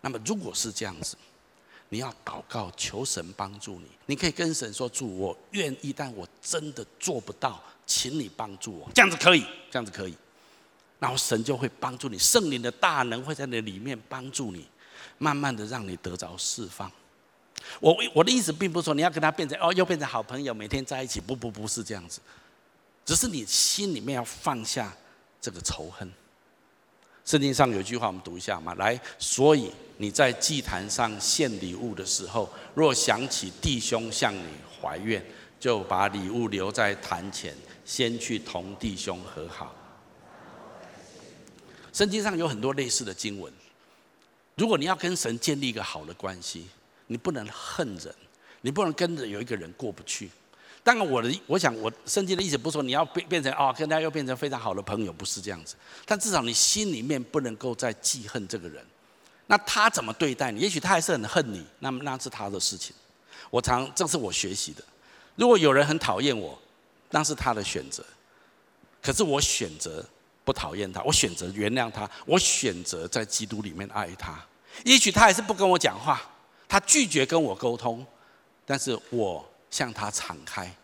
[0.00, 1.16] 那么如果是这样子。
[1.90, 3.86] 你要祷告，求神帮助你。
[4.06, 10.14] 你可以跟神说：“主，我愿意，但我真的做不到，请你帮助我。”这样子可以，这样子可以。
[10.98, 14.66] 然后神就会帮助你，圣灵的大能会在那里面帮助你，
[15.18, 16.90] 慢慢的让你得着释放。
[17.80, 21.20] 我我的意思并不是说你要跟他变成哦，又变成好朋友，每天在一起。
[21.20, 22.20] 不不不是这样子，
[23.04, 24.92] 只是你心里面要放下
[25.40, 26.10] 这个仇恨。
[27.28, 28.72] 圣经上有句话，我们读一下嘛。
[28.76, 34.48] 来，所以你在祭坛上献礼物的时候，若想起弟兄向你
[34.80, 35.22] 怀怨，
[35.60, 39.74] 就把礼物留在坛前，先去同弟兄和好。
[41.92, 43.52] 圣经上有很多类似的经文。
[44.54, 46.66] 如果你要跟神建立一个好的关系，
[47.08, 48.14] 你不能恨人，
[48.62, 50.30] 你不能跟着有一个人过不去。
[50.84, 55.74] 当然，我的我想，我圣经的意思不是说你要变变成哦，跟他又变成非常好的朋友，不是这样子。
[56.06, 58.82] 但至少你心里面不能够再记恨这个人。
[59.48, 60.60] 那他怎么对待你？
[60.60, 62.94] 也许他还是很恨你，那么那是他的事情。
[63.50, 64.82] 我常这是我学习的。
[65.36, 66.58] 如果有人很讨厌我，
[67.10, 68.04] 那是他的选择。
[69.02, 70.04] 可是我选择
[70.44, 74.38] 不讨厌他，我选择原谅他，我选择在基督里面爱他。
[74.84, 76.22] 也许他还是不跟我讲话，
[76.68, 78.06] 他拒绝跟我沟通，
[78.64, 79.47] 但是我。
[79.70, 80.74] 向他敞开，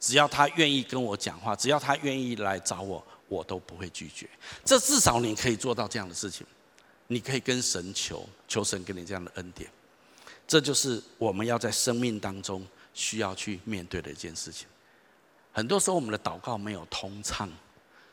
[0.00, 4.28] 只要他愿意跟我讲话，只要他愿意来找我，我都不会拒绝。
[4.64, 6.46] 这至少你可以做到这样的事情，
[7.06, 9.70] 你可以跟神求，求神给你这样的恩典。
[10.46, 14.66] 这就是我们要在生命当中需要去面对的一件事情。
[15.52, 17.48] 很多时候我们的祷告没有通畅，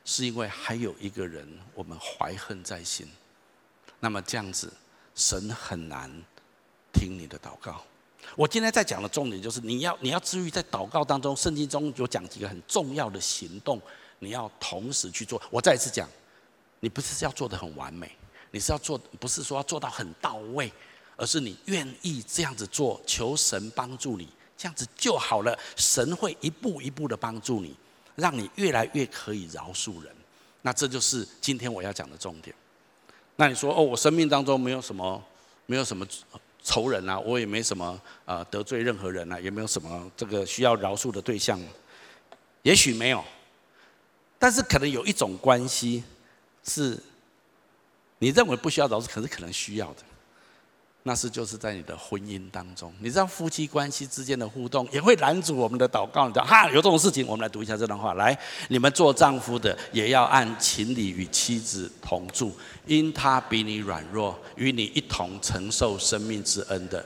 [0.06, 3.10] 是因为还有一个人我们怀恨在心。
[4.00, 4.72] 那么这样子，
[5.16, 6.10] 神很难
[6.94, 7.84] 听你的祷告。
[8.36, 13.82] 我今天在讲的重点就是，你要你要至于在祷告当中，圣经中有讲几个很重要的行动，
[14.20, 15.42] 你要同时去做。
[15.50, 16.08] 我再一次讲，
[16.80, 18.10] 你不是要做得很完美，
[18.52, 20.72] 你是要做，不是说要做到很到位，
[21.18, 25.58] 而是你愿意这样子做，求神帮助你，这样子就好了。
[25.76, 27.76] 神会一步一步的帮助你，
[28.16, 30.16] 让你越来越可以饶恕人。
[30.62, 32.56] 那这就是今天我要讲的重点。
[33.36, 35.24] 那你说哦，我生命当中没有什么，
[35.66, 36.06] 没有什么
[36.70, 41.60] 仇人啊，我也没什么啊得罪任何人啊，也没有什么这个需要饶恕的对象。
[42.62, 43.26] 也许没有，
[44.38, 46.04] 但是可能有一种关系
[46.64, 47.02] 是，
[48.20, 50.04] 你认为不需要饶恕，可是可能需要的。
[51.10, 56.28] 那是就是在你的婚姻当中，你知道夫妻关系之间的互动也会拦阻我们的祷告。
[56.28, 58.14] 你知道哈，有这种事情，我们来读一下这段话。
[58.14, 58.38] 来，
[58.68, 62.56] 你们做丈夫的也要按情理与妻子同住，
[62.86, 67.04] 因他比你软弱，与你一同承受生命之恩的。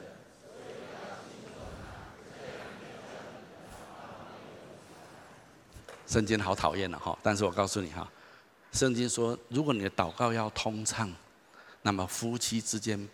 [6.05, 8.05] 圣经好讨厌了哈，但是我告诉你哈，
[8.73, 11.09] 圣经说，如果你的祷告要通畅，
[11.83, 13.07] 那么夫妻之间。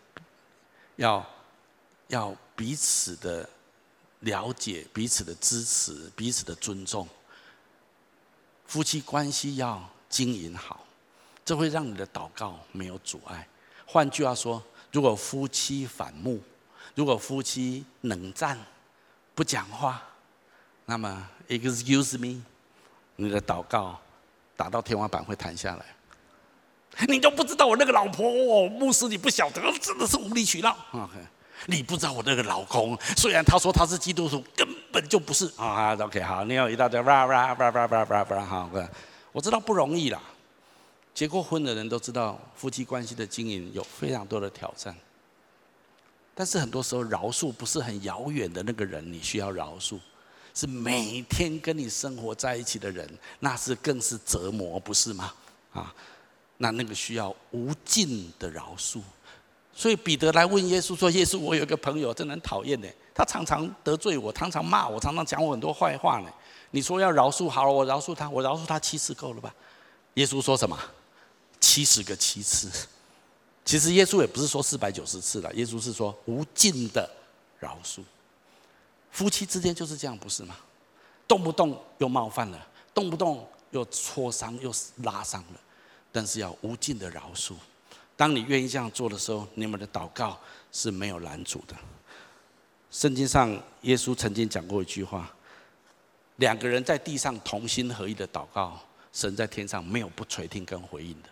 [0.99, 1.25] 要
[2.09, 3.49] 要彼此的
[4.19, 7.07] 了解，彼此的支持，彼此的尊重。
[8.65, 10.85] 夫妻关系要经营好，
[11.45, 13.47] 这会让你的祷告没有阻碍。
[13.85, 16.43] 换句话说，如果夫妻反目，
[16.95, 18.59] 如果夫妻冷战、
[19.33, 20.03] 不讲话，
[20.85, 22.43] 那么 excuse me，
[23.15, 23.97] 你的祷告
[24.57, 25.85] 打到天花板会弹下来。
[27.07, 30.75] 你都不知道我那个老婆哦，牧师你不晓得，真的是无理取闹。
[30.91, 31.13] OK，
[31.67, 35.95] 你不知道我那个老公，虽然他说他是基督徒，根本就不是啊。
[35.95, 38.69] OK，好，你有一大堆哇哇哇哇哇哇哇好，
[39.31, 40.21] 我知道不容易啦。
[41.13, 44.95] 结过婚的人都知道，夫妻关系的经营有非常多的挑战。
[46.35, 49.99] 但是很多时候饶恕不是很遥远的那个人，你需要饶恕，
[50.53, 55.33] 是每天跟你生活在一起的人，那是更是折磨，不是吗？
[55.73, 55.93] 啊。
[56.61, 58.99] 那那个需要无尽的饶恕，
[59.73, 66.29] 所以彼得来问耶稣说：“耶稣，我有一个朋友真的很讨厌呢，他常常得罪我，常常骂我，常常讲我很多坏话呢。
[66.71, 69.55] 你说要饶恕，好了，我饶恕他，我饶恕他七次够了吧？”
[70.15, 70.77] 耶稣说什么？
[71.61, 72.69] 七十个七次。
[73.63, 77.09] 其实耶稣也不是说四百九十次了，耶稣是说无尽的
[77.57, 78.01] 饶恕。
[79.11, 80.57] 夫妻之间就是这样，不是吗？
[81.25, 85.59] 动不动又冒犯了，动不动又戳伤，又拉伤了。
[86.11, 87.53] 但是要无尽的饶恕。
[88.15, 90.39] 当你愿意这样做的时候，你们的祷告
[90.71, 91.75] 是没有拦阻的。
[92.91, 93.51] 圣经上，
[93.81, 95.31] 耶稣曾经讲过一句话：
[96.37, 98.79] 两个人在地上同心合意的祷告，
[99.13, 101.29] 神在天上没有不垂听跟回应的。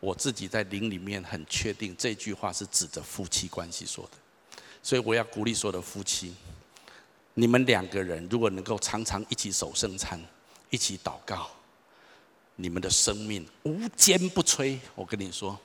[0.00, 4.10] 我自己在灵里面很确定，这句话是指着夫妻关系说的。
[4.82, 6.34] 所以我要鼓励所有的夫妻，
[7.34, 10.20] 你们两个人如果能够常常一起守圣餐，
[10.70, 11.50] 一起祷告。
[12.60, 14.76] 你们的生命无坚不摧。
[14.96, 15.56] 我跟你说，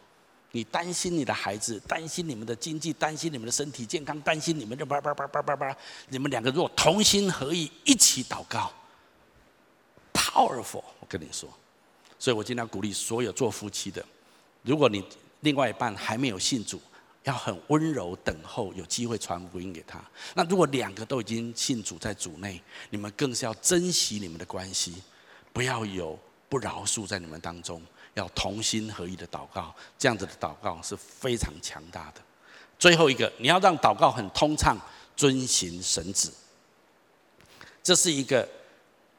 [0.52, 5.76] 你担心你的孩子，担心你们的经济，担心你们的身体健康，担心你们的叭叭叭叭叭叭。
[6.10, 8.72] 你们两个如果同心合意一起祷告
[10.14, 10.84] ，powerful。
[11.00, 11.50] 我跟你说，
[12.20, 14.06] 所以我今天鼓励所有做夫妻的，
[14.62, 15.04] 如果你
[15.40, 16.80] 另外一半还没有信主，
[17.24, 20.00] 要很温柔等候，有机会传福音给他。
[20.36, 24.94] 那如果两个都已经信主在主内，你们更是要珍惜你们的关系，
[25.52, 26.20] 不要有。
[26.54, 27.82] 不饶恕在你们当中，
[28.14, 32.22] 要同心合意的祷告，这样子的祷告是非常强大的。
[32.78, 34.78] 最后一个，你要让祷告很通畅，
[35.16, 36.30] 遵行神旨，
[37.82, 38.48] 这是一个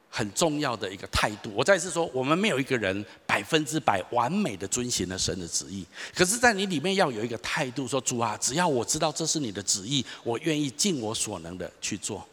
[0.08, 1.50] 很重要的一个态度。
[1.56, 12.24] 我再次说，我们没有一个人百分之百完美的遵行了神的旨意，可是，在你里面要有一个态度，说主啊，只要我知道这是你的旨意，我愿意尽我所能的去做。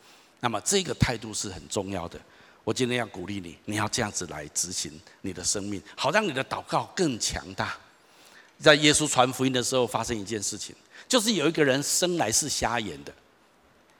[0.41, 2.21] 那么，这个态度是很重要的。
[2.63, 7.75] 我今天要鼓励你，你要这样子来执行你的生命，好让你的祷告更强大。
[8.59, 10.75] 在耶稣传福音的时候，发生一件事情，
[11.07, 13.11] 就是有一个人生来是瞎眼的。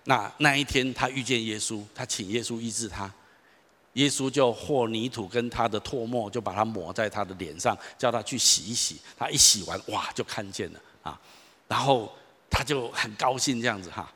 [0.04, 3.12] 那那一天，他遇见耶稣，他请耶稣医治他。
[3.94, 9.02] 耶稣就和泥土跟他的唾沫，就把它抹在他的脸上，叫他去洗一洗。
[9.18, 11.20] 他一洗完，哇，就看见了啊！
[11.68, 12.10] 然后
[12.50, 14.10] 他就很高兴，这样子哈。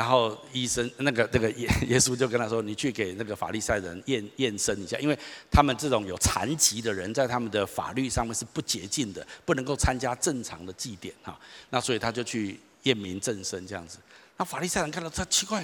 [0.00, 5.18] 然后医生那个那个耶 耶稣就跟他说：“你去给那个法利赛人验验身一下，因为
[5.50, 11.38] 他们这种有残疾的人，在他们的法律上面是不洁净的，不能够参加正常的祭典哈。
[11.68, 13.98] 那所以他就去验明正身这样子。
[14.38, 15.62] 那法利赛人看到他奇怪，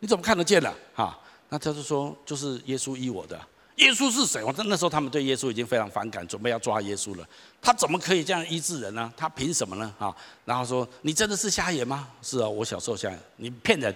[0.00, 0.76] 你怎么看得见了？
[0.92, 1.16] 哈，
[1.48, 3.40] 那他就说：就是耶稣医我的，
[3.76, 4.42] 耶稣是谁？
[4.42, 7.28] 我那那时候他们对耶稣已经非常反感，准备要抓耶稣了。
[7.60, 9.12] 他怎么可以这样医治人呢？
[9.16, 9.94] 他凭什么呢？
[9.98, 10.14] 啊，
[10.44, 12.08] 然后说你真的是瞎眼吗？
[12.22, 13.20] 是啊，我小时候瞎眼。
[13.36, 13.94] 你骗人！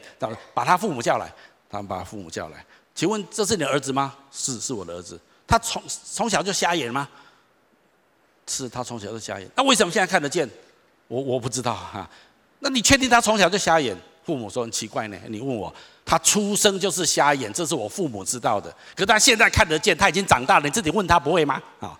[0.53, 1.33] 把他父母叫来，
[1.68, 2.64] 他们把父母叫来，
[2.95, 4.14] 请问这是你的儿子吗？
[4.31, 5.18] 是，是我的儿子。
[5.47, 7.09] 他从从小就瞎眼吗？
[8.47, 9.49] 是他从小就瞎眼。
[9.57, 10.49] 那为什么现在看得见？
[11.09, 12.09] 我我不知道哈。
[12.59, 13.97] 那你确定他从小就瞎眼？
[14.31, 15.18] 父母说很奇怪呢。
[15.28, 15.74] 你问我。
[16.03, 18.74] 他出生就是瞎眼，这是我父母知道的。
[18.97, 20.64] 可他现在看得见，他已经长大了。
[20.64, 21.62] 你自己问他不会吗？
[21.78, 21.97] 啊，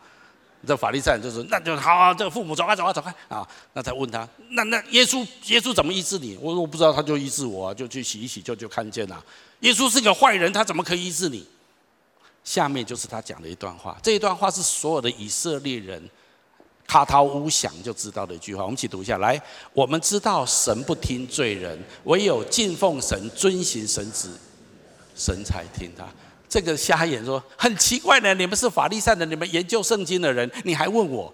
[0.66, 9.24] 这法利赛人就说：“那就好，这个父母走开，走开，走开啊。”那再问他：“那那耶稣，耶稣怎么医治你？”我说：“我不知道，他就医治我啊，就去洗一洗，就就看见了。
[9.61, 11.47] 耶稣是个坏人，他怎么可以医治你？”
[12.43, 16.03] 下面就是他讲的一段话，这一段话是所有的以色列人。
[16.91, 19.41] 卡陶乌想就知道的一句话，我们一起读一下来。
[19.72, 24.28] 我们知道神不听罪人，唯有敬奉神、遵行神旨，
[25.14, 26.05] 神才听他。
[26.49, 31.32] 这个瞎眼说很奇怪呢，你们是法利赛的，你们研究圣经的人，你还问我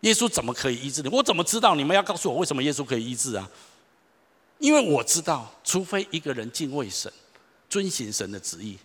[0.00, 1.08] 耶稣怎么可以医治你？
[1.08, 3.48] 我怎么知道你们要告诉我为什么耶稣可以医治啊？
[4.58, 7.10] 因为我知道，除非一个人敬畏神、
[7.70, 8.76] 遵行神的旨意，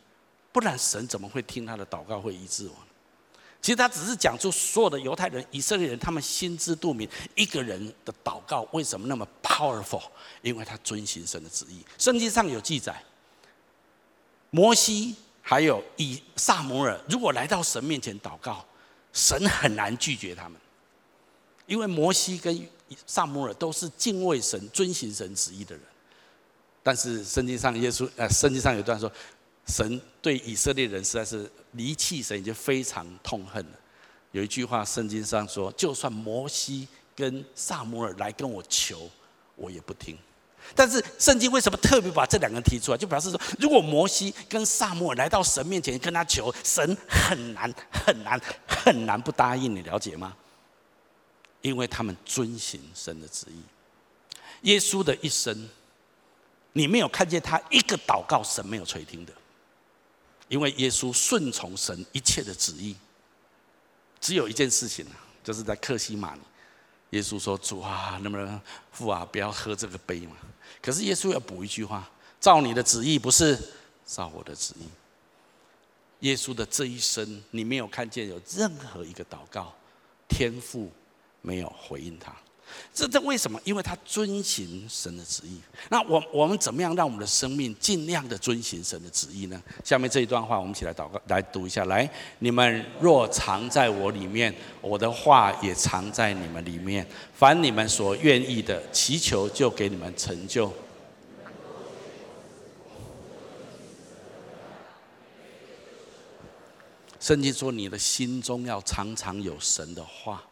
[0.53, 2.75] 不然神怎么会听他的祷告，会医治我？
[3.63, 10.03] 其实他只是讲出所有的犹太人、以色列人，他们心知肚明，一个人的祷告为什么那么 powerful？
[10.41, 11.81] 因为他遵行神的旨意。
[11.97, 13.01] 圣经上有记载，
[14.49, 18.65] 摩西还有以撒摩尔，如果来到神面前祷告，
[19.13, 20.59] 神很难拒绝他们，
[21.65, 22.67] 因为摩西跟
[23.05, 25.85] 撒摩尔都是敬畏神、遵行神旨意的人。
[26.83, 29.09] 但是圣经上耶稣，呃，圣经上有段说。
[29.65, 33.79] 神对以色列人实在是离弃神已经非常痛恨了。
[34.31, 39.09] 有一句话，圣经上说：“就算摩西跟撒摩尔来跟我求，
[39.55, 40.17] 我也不听。”
[40.73, 42.97] 但是圣经为什么特别把这两个人提出来？
[42.97, 49.75] 就表示说，如果摩西跟撒摩尔来到神面前跟他求，神很难很难很难不答应。
[49.75, 50.35] 你了解吗？
[51.61, 53.61] 因为他们遵行神的旨意。
[54.61, 55.69] 耶稣的一生，
[56.71, 59.33] 你没有看见他一个祷告神没有垂听的。
[60.53, 62.95] 因为耶稣顺从神一切的旨意，
[64.21, 65.03] 只有一件事情，
[65.43, 66.41] 就是在克西马尼，
[67.09, 70.35] 耶稣说：“主啊，能不能父啊，不要喝这个杯嘛？”
[70.79, 72.07] 可是耶稣要补一句话
[72.39, 73.59] ：“照你的旨意，不是
[74.05, 74.83] 照我的旨意。”
[76.21, 79.73] 耶稣的这一生，你没有看见有任何一个祷告，
[80.29, 80.91] 天父
[81.41, 82.31] 没有回应他。
[82.93, 83.59] 这这为什么？
[83.63, 85.59] 因为他遵行神的旨意。
[85.89, 89.61] 那我我们怎么样让我们的生命尽量的遵行神的旨意呢？
[89.83, 91.85] 下面这一段话，我们一起来祷告，来读一下。
[91.85, 92.09] 来，
[92.39, 97.05] 你们若藏在我里面，我的话也藏在你们里面。
[97.33, 100.71] 凡你们所愿意的，祈求就给你们成就。
[107.19, 110.43] 圣经说，你的心中要常常有神的话。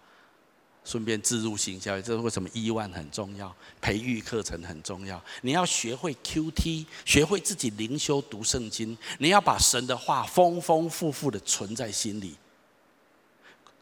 [0.84, 2.50] 顺便置入行销，这是为什么？
[2.54, 5.24] 亿万很重要，培育课程很重要。
[5.42, 8.98] 你要学会 QT，学会自己灵修读圣经。
[9.20, 12.36] 你要把神的话丰丰富富的存在心里。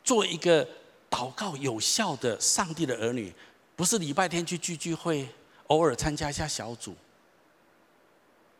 [0.04, 0.68] 做一个
[1.10, 3.34] 祷告有效的上帝的儿女，
[3.76, 5.28] 不是礼拜天去聚聚会，
[5.68, 6.95] 偶尔参加一下小组。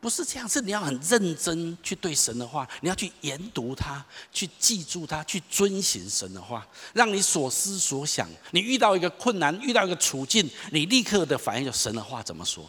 [0.02, 8.26] 不是这样，是你要很认真去对神的话，你要去研读它，去记住它，去遵行神的话，让你所思所想。
[8.52, 12.66] 你遇到一个困难，遇到一个处境，你立刻的反应就神的话怎么说？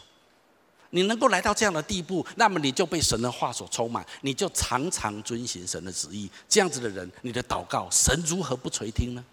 [0.90, 6.28] 你能够来到这样的地步，那么你就被神的话所充满，你就常常遵行神的旨意。
[6.48, 9.24] 这样子的人，你的祷告神如何不垂听呢？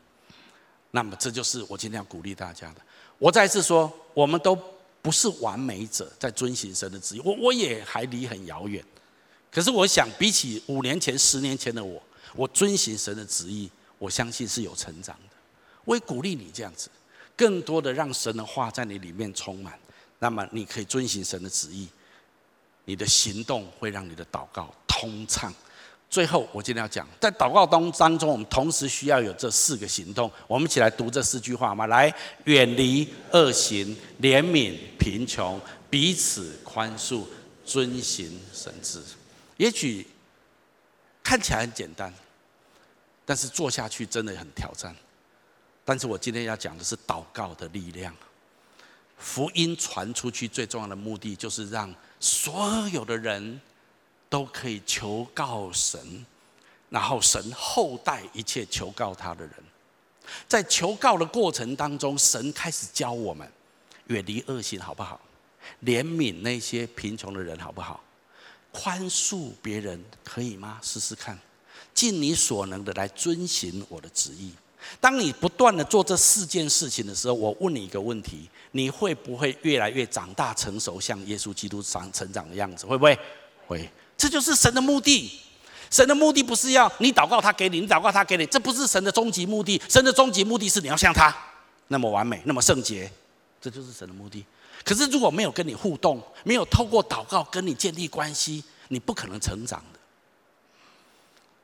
[0.92, 2.82] 那么这就是我今天要鼓励大家的。
[3.18, 4.56] 我再次说，我们都。
[5.08, 8.84] 不是完美者在遵行神的旨意，我我也还离很遥远。
[9.50, 12.04] 可是我想，比起五年前、十年前的我，
[12.36, 15.36] 我遵行神的旨意，我相信是有成长的。
[15.86, 16.90] 我也鼓励你这样子，
[17.38, 19.80] 更多的让神的话在你里面充满，
[20.20, 21.88] 那么你可以遵行神的旨意，
[22.84, 25.54] 你的行动会让你的祷告通畅。
[26.10, 30.32] 最后，我今天要讲，在祷告当当中，我们同时需要有这四个行动。
[30.48, 31.88] 我们一起来读这四句话嘛。
[31.88, 32.12] 来，
[32.46, 37.26] 远离恶行，怜悯贫穷，彼此宽恕，
[37.66, 39.02] 遵行神旨。
[39.58, 40.08] 也许
[41.22, 42.12] 看起来很简单，
[43.26, 44.96] 但是做下去真的很挑战。
[45.84, 48.16] 但是我今天要讲的是祷告的力量。
[49.18, 53.60] 福音传出去最重要的目的，就是让所有的人。
[54.30, 56.26] 都可以求告神，
[56.90, 59.54] 然后神厚待一切求告他的人。
[60.48, 63.50] 在求告的过程当中，神开始教我们
[64.08, 65.20] 远离恶行，好不好？
[65.84, 68.04] 怜悯那些贫穷的人，好不好？
[68.72, 70.80] 宽恕别人可以吗？
[70.82, 71.40] 试试看。
[71.94, 74.54] 尽你所能的来遵行我的旨意。
[75.02, 82.86] 当你不断的做这四件事情的时候，我问你一个问题：你会不会越来越长大成熟，像耶稣基督长成长的样子？
[82.86, 83.18] 会不会？
[83.66, 83.90] 会。
[84.18, 85.40] 这就是神的目的。
[85.90, 89.82] 神的目的不是要你祷告他给你，你祷告他给你，这不是神的终极目的。
[89.88, 91.34] 神的终极目的是你要像他
[91.88, 93.10] 那么完美，那么圣洁，
[93.62, 94.46] 这就是神的目的。
[94.84, 100.00] 可是如果没有跟你互动，没有透过祷告跟你建立关系，你不可能成长的。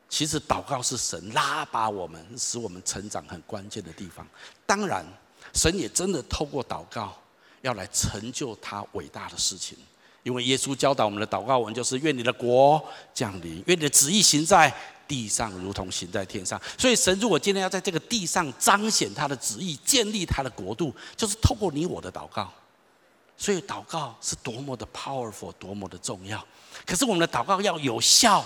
[0.08, 4.26] 其实祷告是神拉拔我们，使我们成长很关键的地方。
[4.66, 5.06] 当然，
[5.54, 7.14] 神也真的透过祷告
[7.62, 9.78] 要来成就他伟大的事情。
[10.24, 14.74] 因为耶稣教导我们的祷告文就是：愿你的国降临，愿你的旨意行在
[15.06, 16.60] 地上，如同行在天上。
[16.78, 22.52] 所以，神如果今天要在这个地上彰显他的旨意，建立他的国度，就是透过你我的祷告。
[23.38, 26.44] 所以，祷告是多么的 powerful，多么的重要。
[26.86, 28.46] 可是，我们的祷告要有效，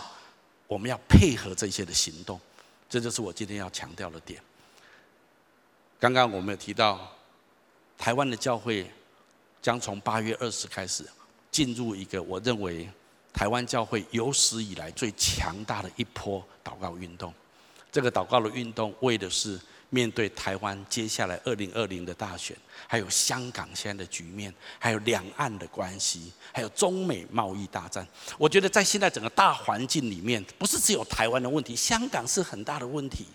[0.66, 2.40] 我们要配合这些的行动。
[2.90, 4.42] 这就是我今天要强调的点。
[6.00, 7.12] 刚刚我们有提到，
[8.00, 8.90] 台湾的教会
[9.62, 11.06] 将从八月二十开始。
[11.52, 12.90] 进入一个我认为
[13.34, 17.34] 台湾教会有史以来最强大的一波祷告运动。
[17.92, 28.06] 这个祷告的运动，为的是面对台湾接下来二零二零的大选，还有香港现在的局面，还有两岸的关系，还有中美贸易大战。
[28.38, 33.26] 我觉得在现在整个大环境里面，不是只有台湾的问题，香港是很大的问题。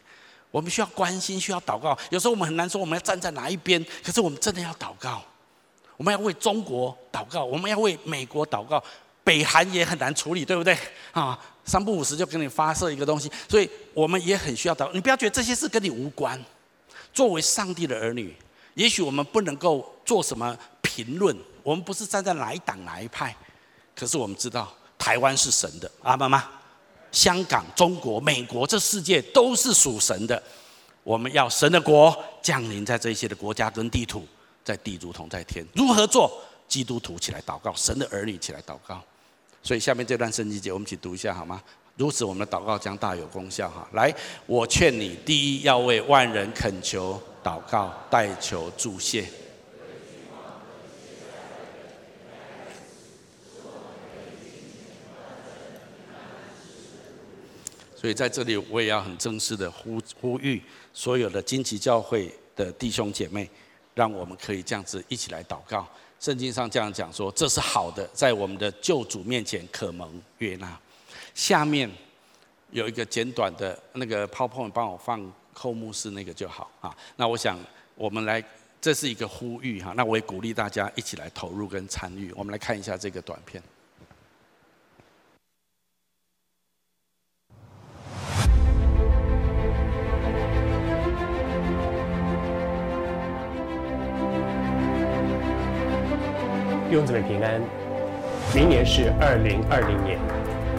[0.50, 1.98] 我们需要关心，需要祷告。
[2.10, 5.24] 有时候我们很难说我们要站在哪一边，可是我们真的要祷告。
[6.02, 8.82] 我们要为中国祷告，我们要为美国祷告，
[9.22, 10.76] 北韩也很难处理，对不对？
[11.12, 14.90] 啊，三不五时就给你发射一个东西，所以我们也很需要祷告。
[14.92, 16.36] 你不要觉得这些事跟你无关。
[17.14, 18.34] 作为上帝的儿女，
[18.74, 23.32] 也许我们不能够做什么评论，我们不是站在哪一党哪一派，
[23.94, 26.44] 可是我们知道台湾是神的，阿妈妈？
[27.12, 30.42] 香港、中国、美国，这世界都是属神的。
[31.04, 34.26] 我们要神的国降临在这些的国家跟地图。
[34.64, 36.42] 在地如同在天，如何做？
[36.68, 39.02] 基督徒起来祷告，神的儿女起来祷告。
[39.62, 41.62] 所以下面这段圣经节，我们一起读一下好吗？
[41.98, 43.86] 如此，我们的祷告将大有功效哈。
[43.92, 44.14] 来，
[44.46, 49.28] 我劝你，第一要为万人恳求、祷告、代求、助谢。
[57.94, 60.60] 所以在这里，我也要很正式的呼呼吁
[60.94, 63.48] 所有的荆棘教会的弟兄姐妹。
[63.94, 65.86] 让我们可以这样子一起来祷告。
[66.20, 70.78] 圣经上这样讲说，这是好的，在我们的救主面前可蒙悦纳。
[71.34, 71.90] 下面
[72.70, 76.96] 有一个简短的那个 PowerPoint，帮我放后牧师那个就好啊。
[77.16, 77.58] 那我想
[77.96, 78.42] 我们来，
[78.80, 79.92] 这是一个呼吁哈。
[79.96, 82.32] 那我也鼓励大家一起来投入跟参与。
[82.36, 83.60] 我们来看一下这个短片。
[96.92, 97.58] 弟兄姊妹平安，
[98.54, 100.18] 明年是二零二零年，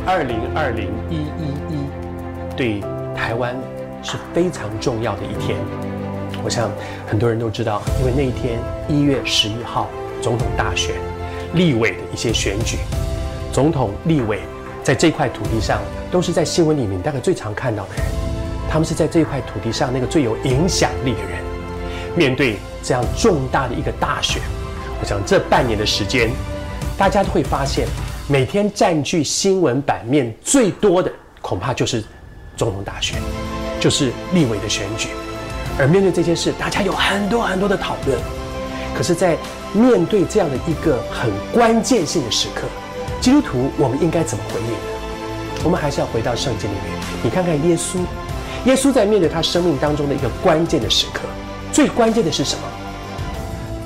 [0.06, 2.82] 二零二零一一一，对
[3.16, 3.56] 台湾
[4.04, 5.58] 是非常重要的一天。
[6.44, 6.70] 我想
[7.08, 9.90] 很多人都知道，因为那一天一月十一号
[10.22, 10.94] 总统大选，
[11.56, 12.78] 立委的一些选举，
[13.52, 14.42] 总统、立委
[14.84, 18.06] 在这块土地上都是在新闻里面大概最常看到的人，
[18.70, 21.42] 他们是在这块土地上那个最有影响力的人。
[22.16, 24.40] 面对这样重大的一个大选。
[25.04, 26.32] 我想这半年的时间，
[26.98, 27.86] 大家都会发现，
[28.26, 32.02] 每天占据新闻版面最多的，恐怕就是
[32.56, 33.20] 总统大选，
[33.82, 35.10] 就是立委的选举。
[35.78, 38.18] 而面对这件事，大家有很多很多的讨论。
[38.96, 39.36] 可是，在
[39.74, 42.62] 面对这样的一个很关键性的时刻，
[43.20, 45.66] 基督徒我们应该怎么回应呢？
[45.66, 46.86] 我们还是要回到圣经里面，
[47.22, 47.98] 你看看耶稣，
[48.64, 51.24] 耶稣在面对他生命当中的一个关键的时刻，
[51.74, 52.62] 最关键的是什么？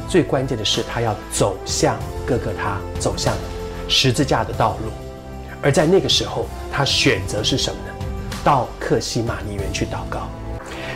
[0.08, 3.34] 最关键的是，他要走向各各他，走向
[3.88, 4.92] 十字架的道路。
[5.62, 7.94] 而在那个时候，他选择是什么呢？
[8.44, 10.30] 到克西玛尼园去祷告，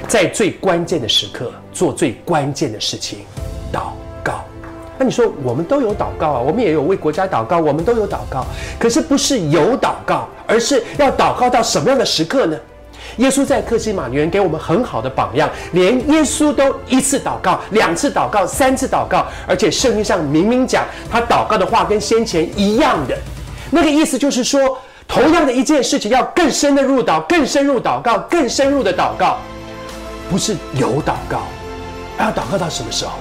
[0.08, 3.20] 在最关键的时刻做最关键的事情，
[3.74, 3.92] 祷
[4.24, 4.46] 告。
[4.98, 8.46] 那你说，我们都有祷告啊，我们也有为国家祷告，我们都有祷告。
[8.80, 12.58] 可是不是有祷告，而是要祷告到什么样的时刻呢？
[13.18, 23.18] 耶稣在客西马尼给我们很好的榜样，连耶稣都一次祷告、两次祷告、三次祷告，而且圣经上明明讲，他祷告的话跟先前一样的，
[23.70, 24.78] 那个意思就是说，
[25.08, 29.38] 同样的一件事情要更深的入祷、更深入祷告、更深入的祷告，
[30.30, 31.42] 不是有祷告，
[32.18, 33.12] 而要祷告到什么时候？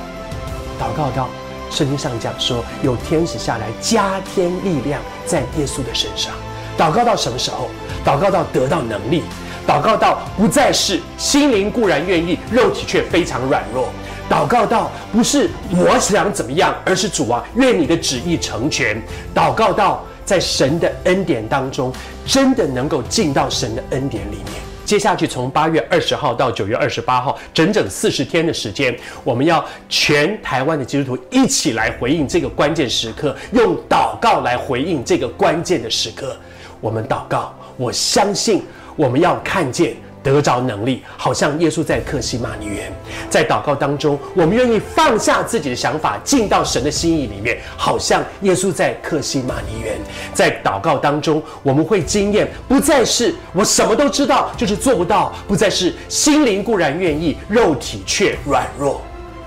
[0.81, 1.29] 祷告到
[1.71, 6.33] 圣经上讲说，有天使下来加添力量在耶稣的身上，
[6.79, 7.69] 祷告到什么时候？
[8.03, 9.23] 祷告到得到能力。
[9.71, 13.89] 祷告到不再是心灵固然愿意，肉体却非常软弱。
[14.29, 19.01] 祷告到不是我想怎么样，而是主啊，愿你的旨意成全。
[19.33, 21.93] 祷告到在神的恩典当中，
[22.27, 24.61] 真的能够进到神的恩典里面。
[24.85, 28.93] 接下去从八月二十号到九月二十八号，整整四十天的时间，
[29.23, 36.37] 我们要全台湾的基督徒一起来回应这个关键时刻，用祷告来回应这个关键的时刻。
[36.81, 38.65] 我们祷告，我相信
[39.01, 39.97] 我们要看见。
[40.23, 42.93] 得着能力，好像耶稣在克西玛尼园，
[43.31, 49.97] 在祷告当中，我们愿意放下自己的想法，进到神的心意里面，好像耶稣在克西玛尼园。
[50.35, 59.01] 在祷告当中，我们会经验，不再是我什么都知道，就是做不到；不再是心灵固然愿意，肉体却软弱。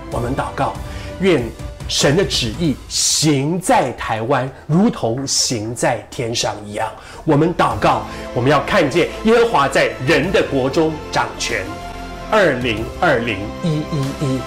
[0.09, 0.73] 我们祷告，
[1.19, 1.43] 愿。
[1.89, 6.89] 神的旨意行在台湾，如同行在天上一样。
[7.25, 8.03] 我们祷告，
[8.33, 11.65] 我们要看见耶和华在人的国中掌权。
[12.29, 14.39] 二零二零一一一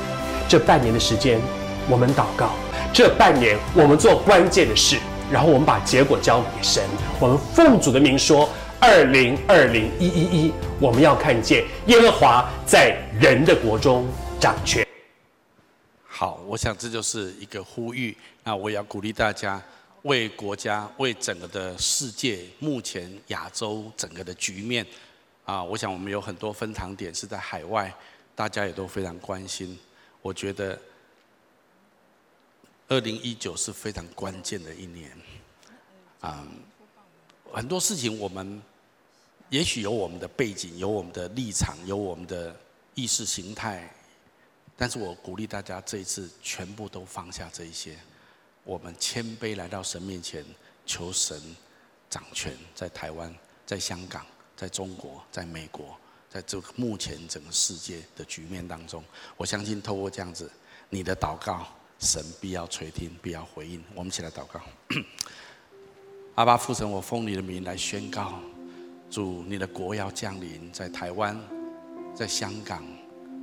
[0.49, 1.41] 这半年的时间，
[1.89, 2.51] 我们祷告。
[2.93, 4.99] 这半年我们做关键的事，
[5.31, 6.83] 然后我们把结果交给神。
[7.21, 8.49] 我们奉主的名说：
[8.81, 14.07] 二零二零一一一，我们要看见耶和华在人的国中
[14.41, 14.87] 掌权。
[16.07, 18.17] 好，我想这就是一个呼吁。
[18.43, 19.61] 那我也要鼓励大家，
[20.07, 24.87] 为国家、为整个的世界，目前亚洲整个的局面，
[25.45, 27.93] 啊，我想我们有很多分堂点是在海外，
[28.35, 29.77] 大家也都非常关心。
[30.23, 30.81] 我觉得，
[32.87, 35.11] 二零一九是非常关键的一年，
[36.21, 36.47] 啊，
[37.53, 38.63] 很多事情我们
[39.51, 42.55] 也许有我们的背景，有我们的立场，有我们的
[42.95, 43.93] 意识形态。
[44.77, 47.97] 但是我鼓励大家这一次全部都放下这一些，
[48.67, 50.45] 我们谦卑来到神面前，
[50.85, 51.41] 求神
[52.11, 53.33] 掌权，在台湾、
[53.65, 55.97] 在香港、在中国、在美国，
[56.29, 59.05] 在这个目前整个世界的局面当中，
[59.37, 60.51] 我相信透过这样子，
[60.91, 61.65] 你的祷告，
[62.01, 63.81] 神必要垂听，必要回应。
[63.95, 64.61] 我们一起来祷告。
[66.35, 68.41] 阿爸父神，我奉你的名来宣告，
[69.09, 71.41] 主你的国要降临在台湾，
[72.17, 72.85] 在香港。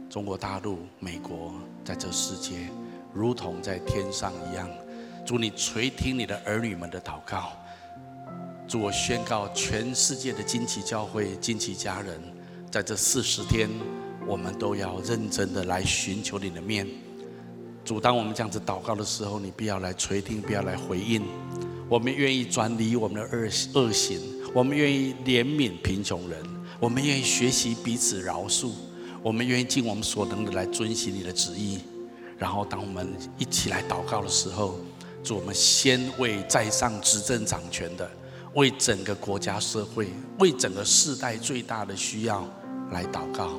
[0.10, 2.70] 中国大陆、美国，在这世界，
[3.14, 4.70] 如同在天上一样。
[5.26, 7.54] 主，你垂听你的儿女们的祷告。
[8.68, 12.20] 主，我宣告，全世界的惊奇教会、惊奇家人，
[12.70, 13.70] 在这四十天，
[14.28, 16.86] 我们都要认真的来寻求你的面。
[17.86, 21.24] 主，当我们这样子祷告的时候，你不要来垂听，不要来回应。
[21.88, 24.20] 我们愿意转离我们的恶恶行，
[24.54, 26.44] 我们愿意怜悯贫穷人，
[26.82, 28.72] 我们愿意学习彼此饶恕。
[29.22, 31.80] 我们愿意尽我们所能的来遵行你的旨意，
[32.38, 33.08] 然后当我们
[33.38, 34.80] 一起来祷告的时候，
[35.24, 38.10] 主，我们先为在上执政掌权的，
[38.56, 40.10] 为整个国家社会，
[40.40, 42.46] 为整个世代最大的需要
[42.92, 43.50] 来祷告。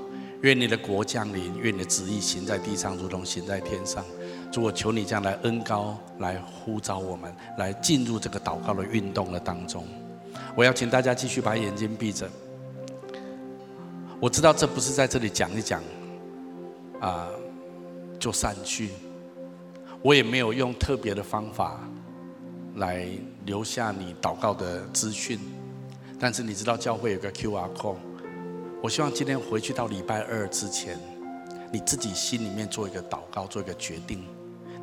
[0.42, 4.04] 愿你的国降临，愿你的旨意行在地上，如同行在天上。
[4.52, 9.86] 主，我求你将来恩高，来呼召我们，来进入这个祷告的运动的当中。
[10.54, 12.28] 我要请大家继续把眼睛闭着。
[14.20, 15.82] 我知道这不是在这里讲一讲，
[17.00, 17.26] 啊，
[18.18, 18.90] 就散去。
[20.04, 21.80] 我也没有用特别的方法
[22.76, 23.08] 来
[23.46, 25.40] 留下你祷告的资讯，
[26.20, 27.96] 但是你知道教会有个 QR code。
[28.82, 31.00] 我希望今天回去到礼拜二之前，
[31.72, 34.22] 你自己心里面做一个祷告，做一个决定，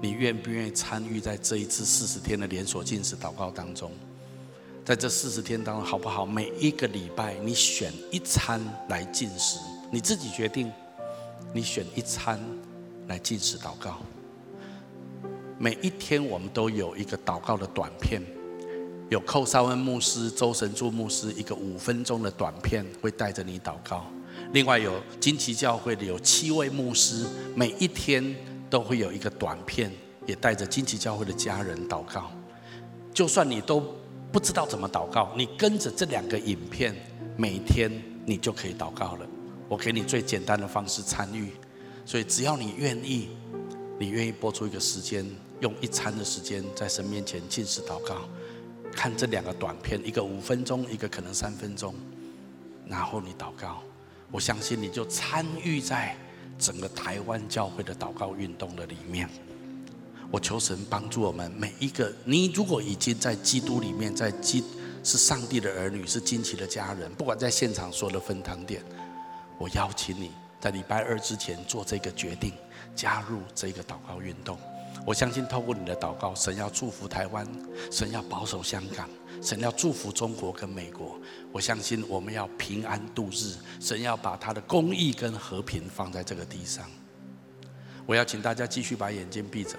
[0.01, 3.91] 你愿不愿意参与在这一次四十天的连锁禁食祷告当中？
[4.83, 6.25] 在这四十天当中，好不好？
[6.25, 8.59] 每一个礼拜，你选一餐
[8.89, 9.59] 来禁食，
[9.91, 10.71] 你自己决定。
[11.53, 12.39] 你选一餐
[13.07, 13.99] 来禁食祷告。
[15.61, 18.19] 每一天，我们都有一个祷告的短片，
[19.09, 24.03] 有寇绍恩牧师、周神助牧师一个五分钟的短片，会带着你祷告。
[24.53, 28.35] 另外，有惊奇教会的有七位牧师，每一天
[28.71, 29.91] 都会有一个短片，
[30.25, 32.31] 也带着惊奇教会的家人祷告。
[33.13, 33.83] 就算你都。
[34.31, 36.95] 不知道怎么祷告，你跟着这两个影片，
[37.35, 37.91] 每天
[38.25, 39.27] 你就可以祷告了。
[39.67, 41.49] 我给你最简单的方式参与，
[42.05, 43.27] 所以只要你愿意，
[43.99, 45.29] 你愿意拨出一个时间，
[45.61, 48.27] 用一餐的时间在神面前进食祷告，
[48.91, 51.95] 看这两个短片，一个五分钟，一个可能三分钟，
[52.87, 53.81] 然后你祷告，
[54.31, 56.17] 我相信你就参与在
[56.57, 59.29] 整个台湾教会的祷告运动的里面。
[60.31, 62.11] 我求神帮助我们每一个。
[62.23, 64.63] 你如果已经在基督里面，在基
[65.03, 68.81] 是上帝的儿女，是惊奇的家人，不管在现场说的分堂点，
[69.59, 72.53] 我邀请你在礼拜二之前做这个决定，
[72.95, 74.57] 加入这个祷告运动。
[75.05, 77.47] 我相信透过你的祷告，神要祝福台湾，
[77.91, 79.09] 神要保守香港，
[79.41, 81.19] 神要祝福中国跟美国。
[81.51, 86.85] 我相信我们要平安度日，神要把他的公义跟和平放在这个地上。
[88.05, 89.71] 我要请大家继续把眼睛闭着。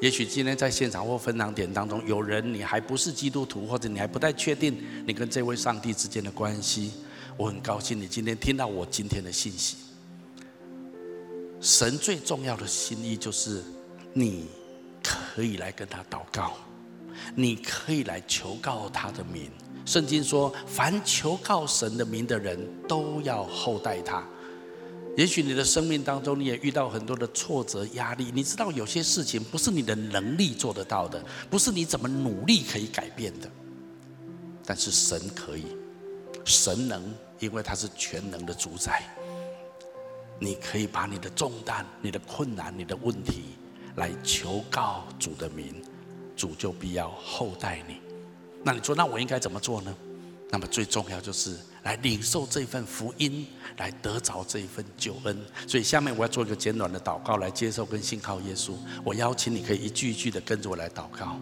[0.00, 4.76] 也许今天在现场或分堂点当中，有人你还不是基督徒，或者你还不太确定
[5.06, 6.92] 你跟这位上帝之间的关系。
[7.36, 9.78] 我很高兴你今天听到我今天的信息。
[11.60, 13.62] 神最重要的心意就是，
[14.14, 14.46] 你
[15.02, 16.52] 可以来跟他祷告，
[17.34, 19.50] 你可以来求告他的名。
[19.84, 22.58] 圣经说，凡求告神的名的人
[22.88, 24.24] 都要厚待他。
[25.16, 28.30] 也许你的生命当中，你也遇到很多的挫折、压力。
[28.32, 33.50] 你知道有些事情不是你的能力做得到的，不是你怎么努力可以改变的。
[34.64, 35.76] 但是神可以，
[36.44, 37.02] 神能，
[37.40, 39.02] 因为他是全能的主宰。
[40.40, 43.56] 你可以把你的重担、你的困难、你的问题
[43.96, 45.74] 来求告主的名，
[46.36, 47.96] 主就必要厚待你。
[48.62, 49.94] 那你说，那我应该怎么做呢？
[50.50, 53.46] 那么最重要就是来领受这份福音，
[53.78, 55.36] 来得着这份救恩。
[55.66, 58.72] 所以下面我要做一个简短的祷告，来接受跟信靠耶稣。
[59.02, 61.36] 我邀请你可以一句一句的跟着我来祷告。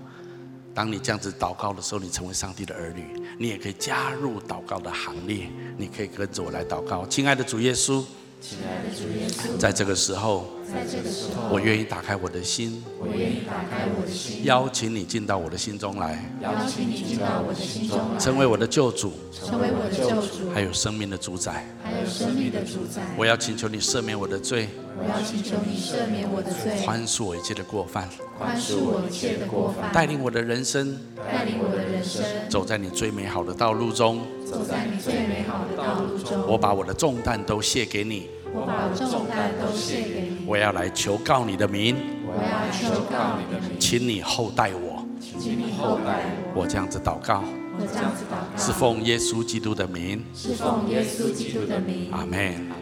[0.75, 5.47] 当你这样子祷告的时候，你成为上帝的儿女，你也可以加入祷告的行列。
[5.77, 8.03] 你可以跟着我来祷告，亲爱的主耶稣。
[8.41, 23.03] 亲爱的主耶稣，在这个时候，在这个时候，我愿意打开我的心，我愿意打开我的心，邀请你进到我的心中来，邀请你进到我的心中来，成为我的救主，成为我的救主，还有生命的主宰，还有生命的主宰。
[23.19, 28.09] 我要请求你赦免我的罪，我要请求你赦免我的罪，宽恕我一切的过犯，
[28.39, 30.99] 宽恕我一切的过犯，带领我的人生，
[31.31, 36.47] 带领我的人生，走在你最美好的道路中，走在你最美好的道路中。
[36.47, 38.31] 我把我的重担都卸给你。
[38.55, 40.45] 我把重担都卸给你。
[40.47, 41.97] 我要来求告你的名。
[42.27, 43.81] 我要来求告你的名。
[43.81, 45.03] 请你厚待我。
[45.41, 46.21] 请你厚待
[46.55, 46.63] 我。
[46.63, 47.43] 我这样子祷告。
[47.79, 48.63] 我这样子祷告。
[48.63, 50.23] 是奉耶稣基督的名。
[50.35, 52.11] 是奉耶稣基督的名。
[52.13, 52.39] 阿门。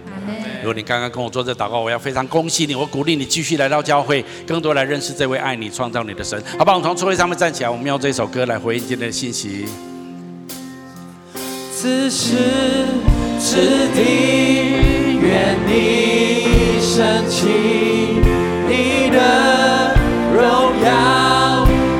[0.06, 0.34] 阿门。
[0.60, 6.42] 如果你刚刚跟我做这祷告，我要非常恭喜你，我鼓励你继续来到教会，更多来认识这位爱你、创造你的神。
[6.58, 6.78] 好不好？
[6.78, 9.66] 我们从座位上面站起来，我们用这首歌来回应今天的信息。
[11.72, 12.36] 此时
[13.38, 13.56] 此
[13.94, 14.89] 地。
[15.22, 17.46] 愿你升起，
[18.68, 19.18] 你的
[20.34, 20.40] 荣
[20.84, 20.88] 耀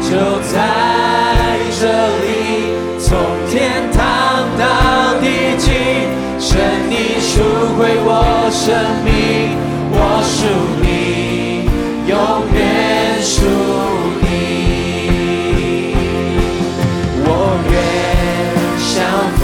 [0.00, 0.10] 就
[0.50, 0.54] 在
[1.78, 1.82] 这
[2.22, 2.24] 里，
[2.98, 3.08] 从
[3.50, 3.98] 天堂
[4.58, 4.64] 到
[5.20, 5.24] 地
[5.58, 5.66] 极，
[6.38, 6.48] 神
[6.88, 7.30] 你赎
[7.76, 8.08] 回我
[8.50, 8.66] 生
[9.04, 9.08] 命，
[9.92, 10.38] 我属
[10.80, 10.88] 你，
[12.08, 12.12] 永
[12.54, 12.58] 远
[13.22, 13.36] 属
[14.22, 14.24] 你，
[17.24, 17.28] 我
[17.70, 17.72] 愿
[18.94, 18.96] 降
[19.36, 19.40] 服，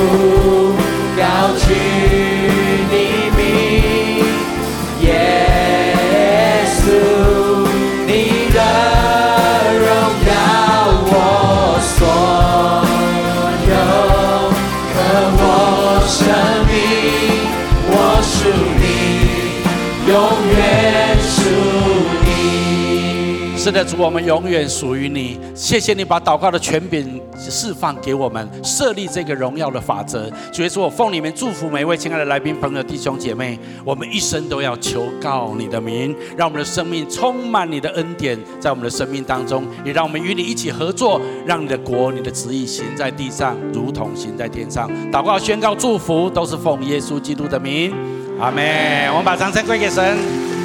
[23.77, 25.39] 的，主，我们永远属于你。
[25.55, 30.31] 谢谢你把祷告的权柄释放给我们，设立这个荣耀的法则。
[30.51, 33.59] 主耶稣，我奉你们祝福每一位亲爱的来宾朋友、弟兄姐妹。
[33.85, 44.91] 我们一生都要求告你的名，让我们的生命充满你的恩典，在我们的生命当中，也让我们与你一起合作，让你的国、你的旨意行在地上，如同行在天上。
[45.13, 47.93] 祷告、宣告、祝福，都是奉耶稣基督的名。
[48.41, 48.65] 阿门。
[49.11, 50.56] 我们把掌声归给神。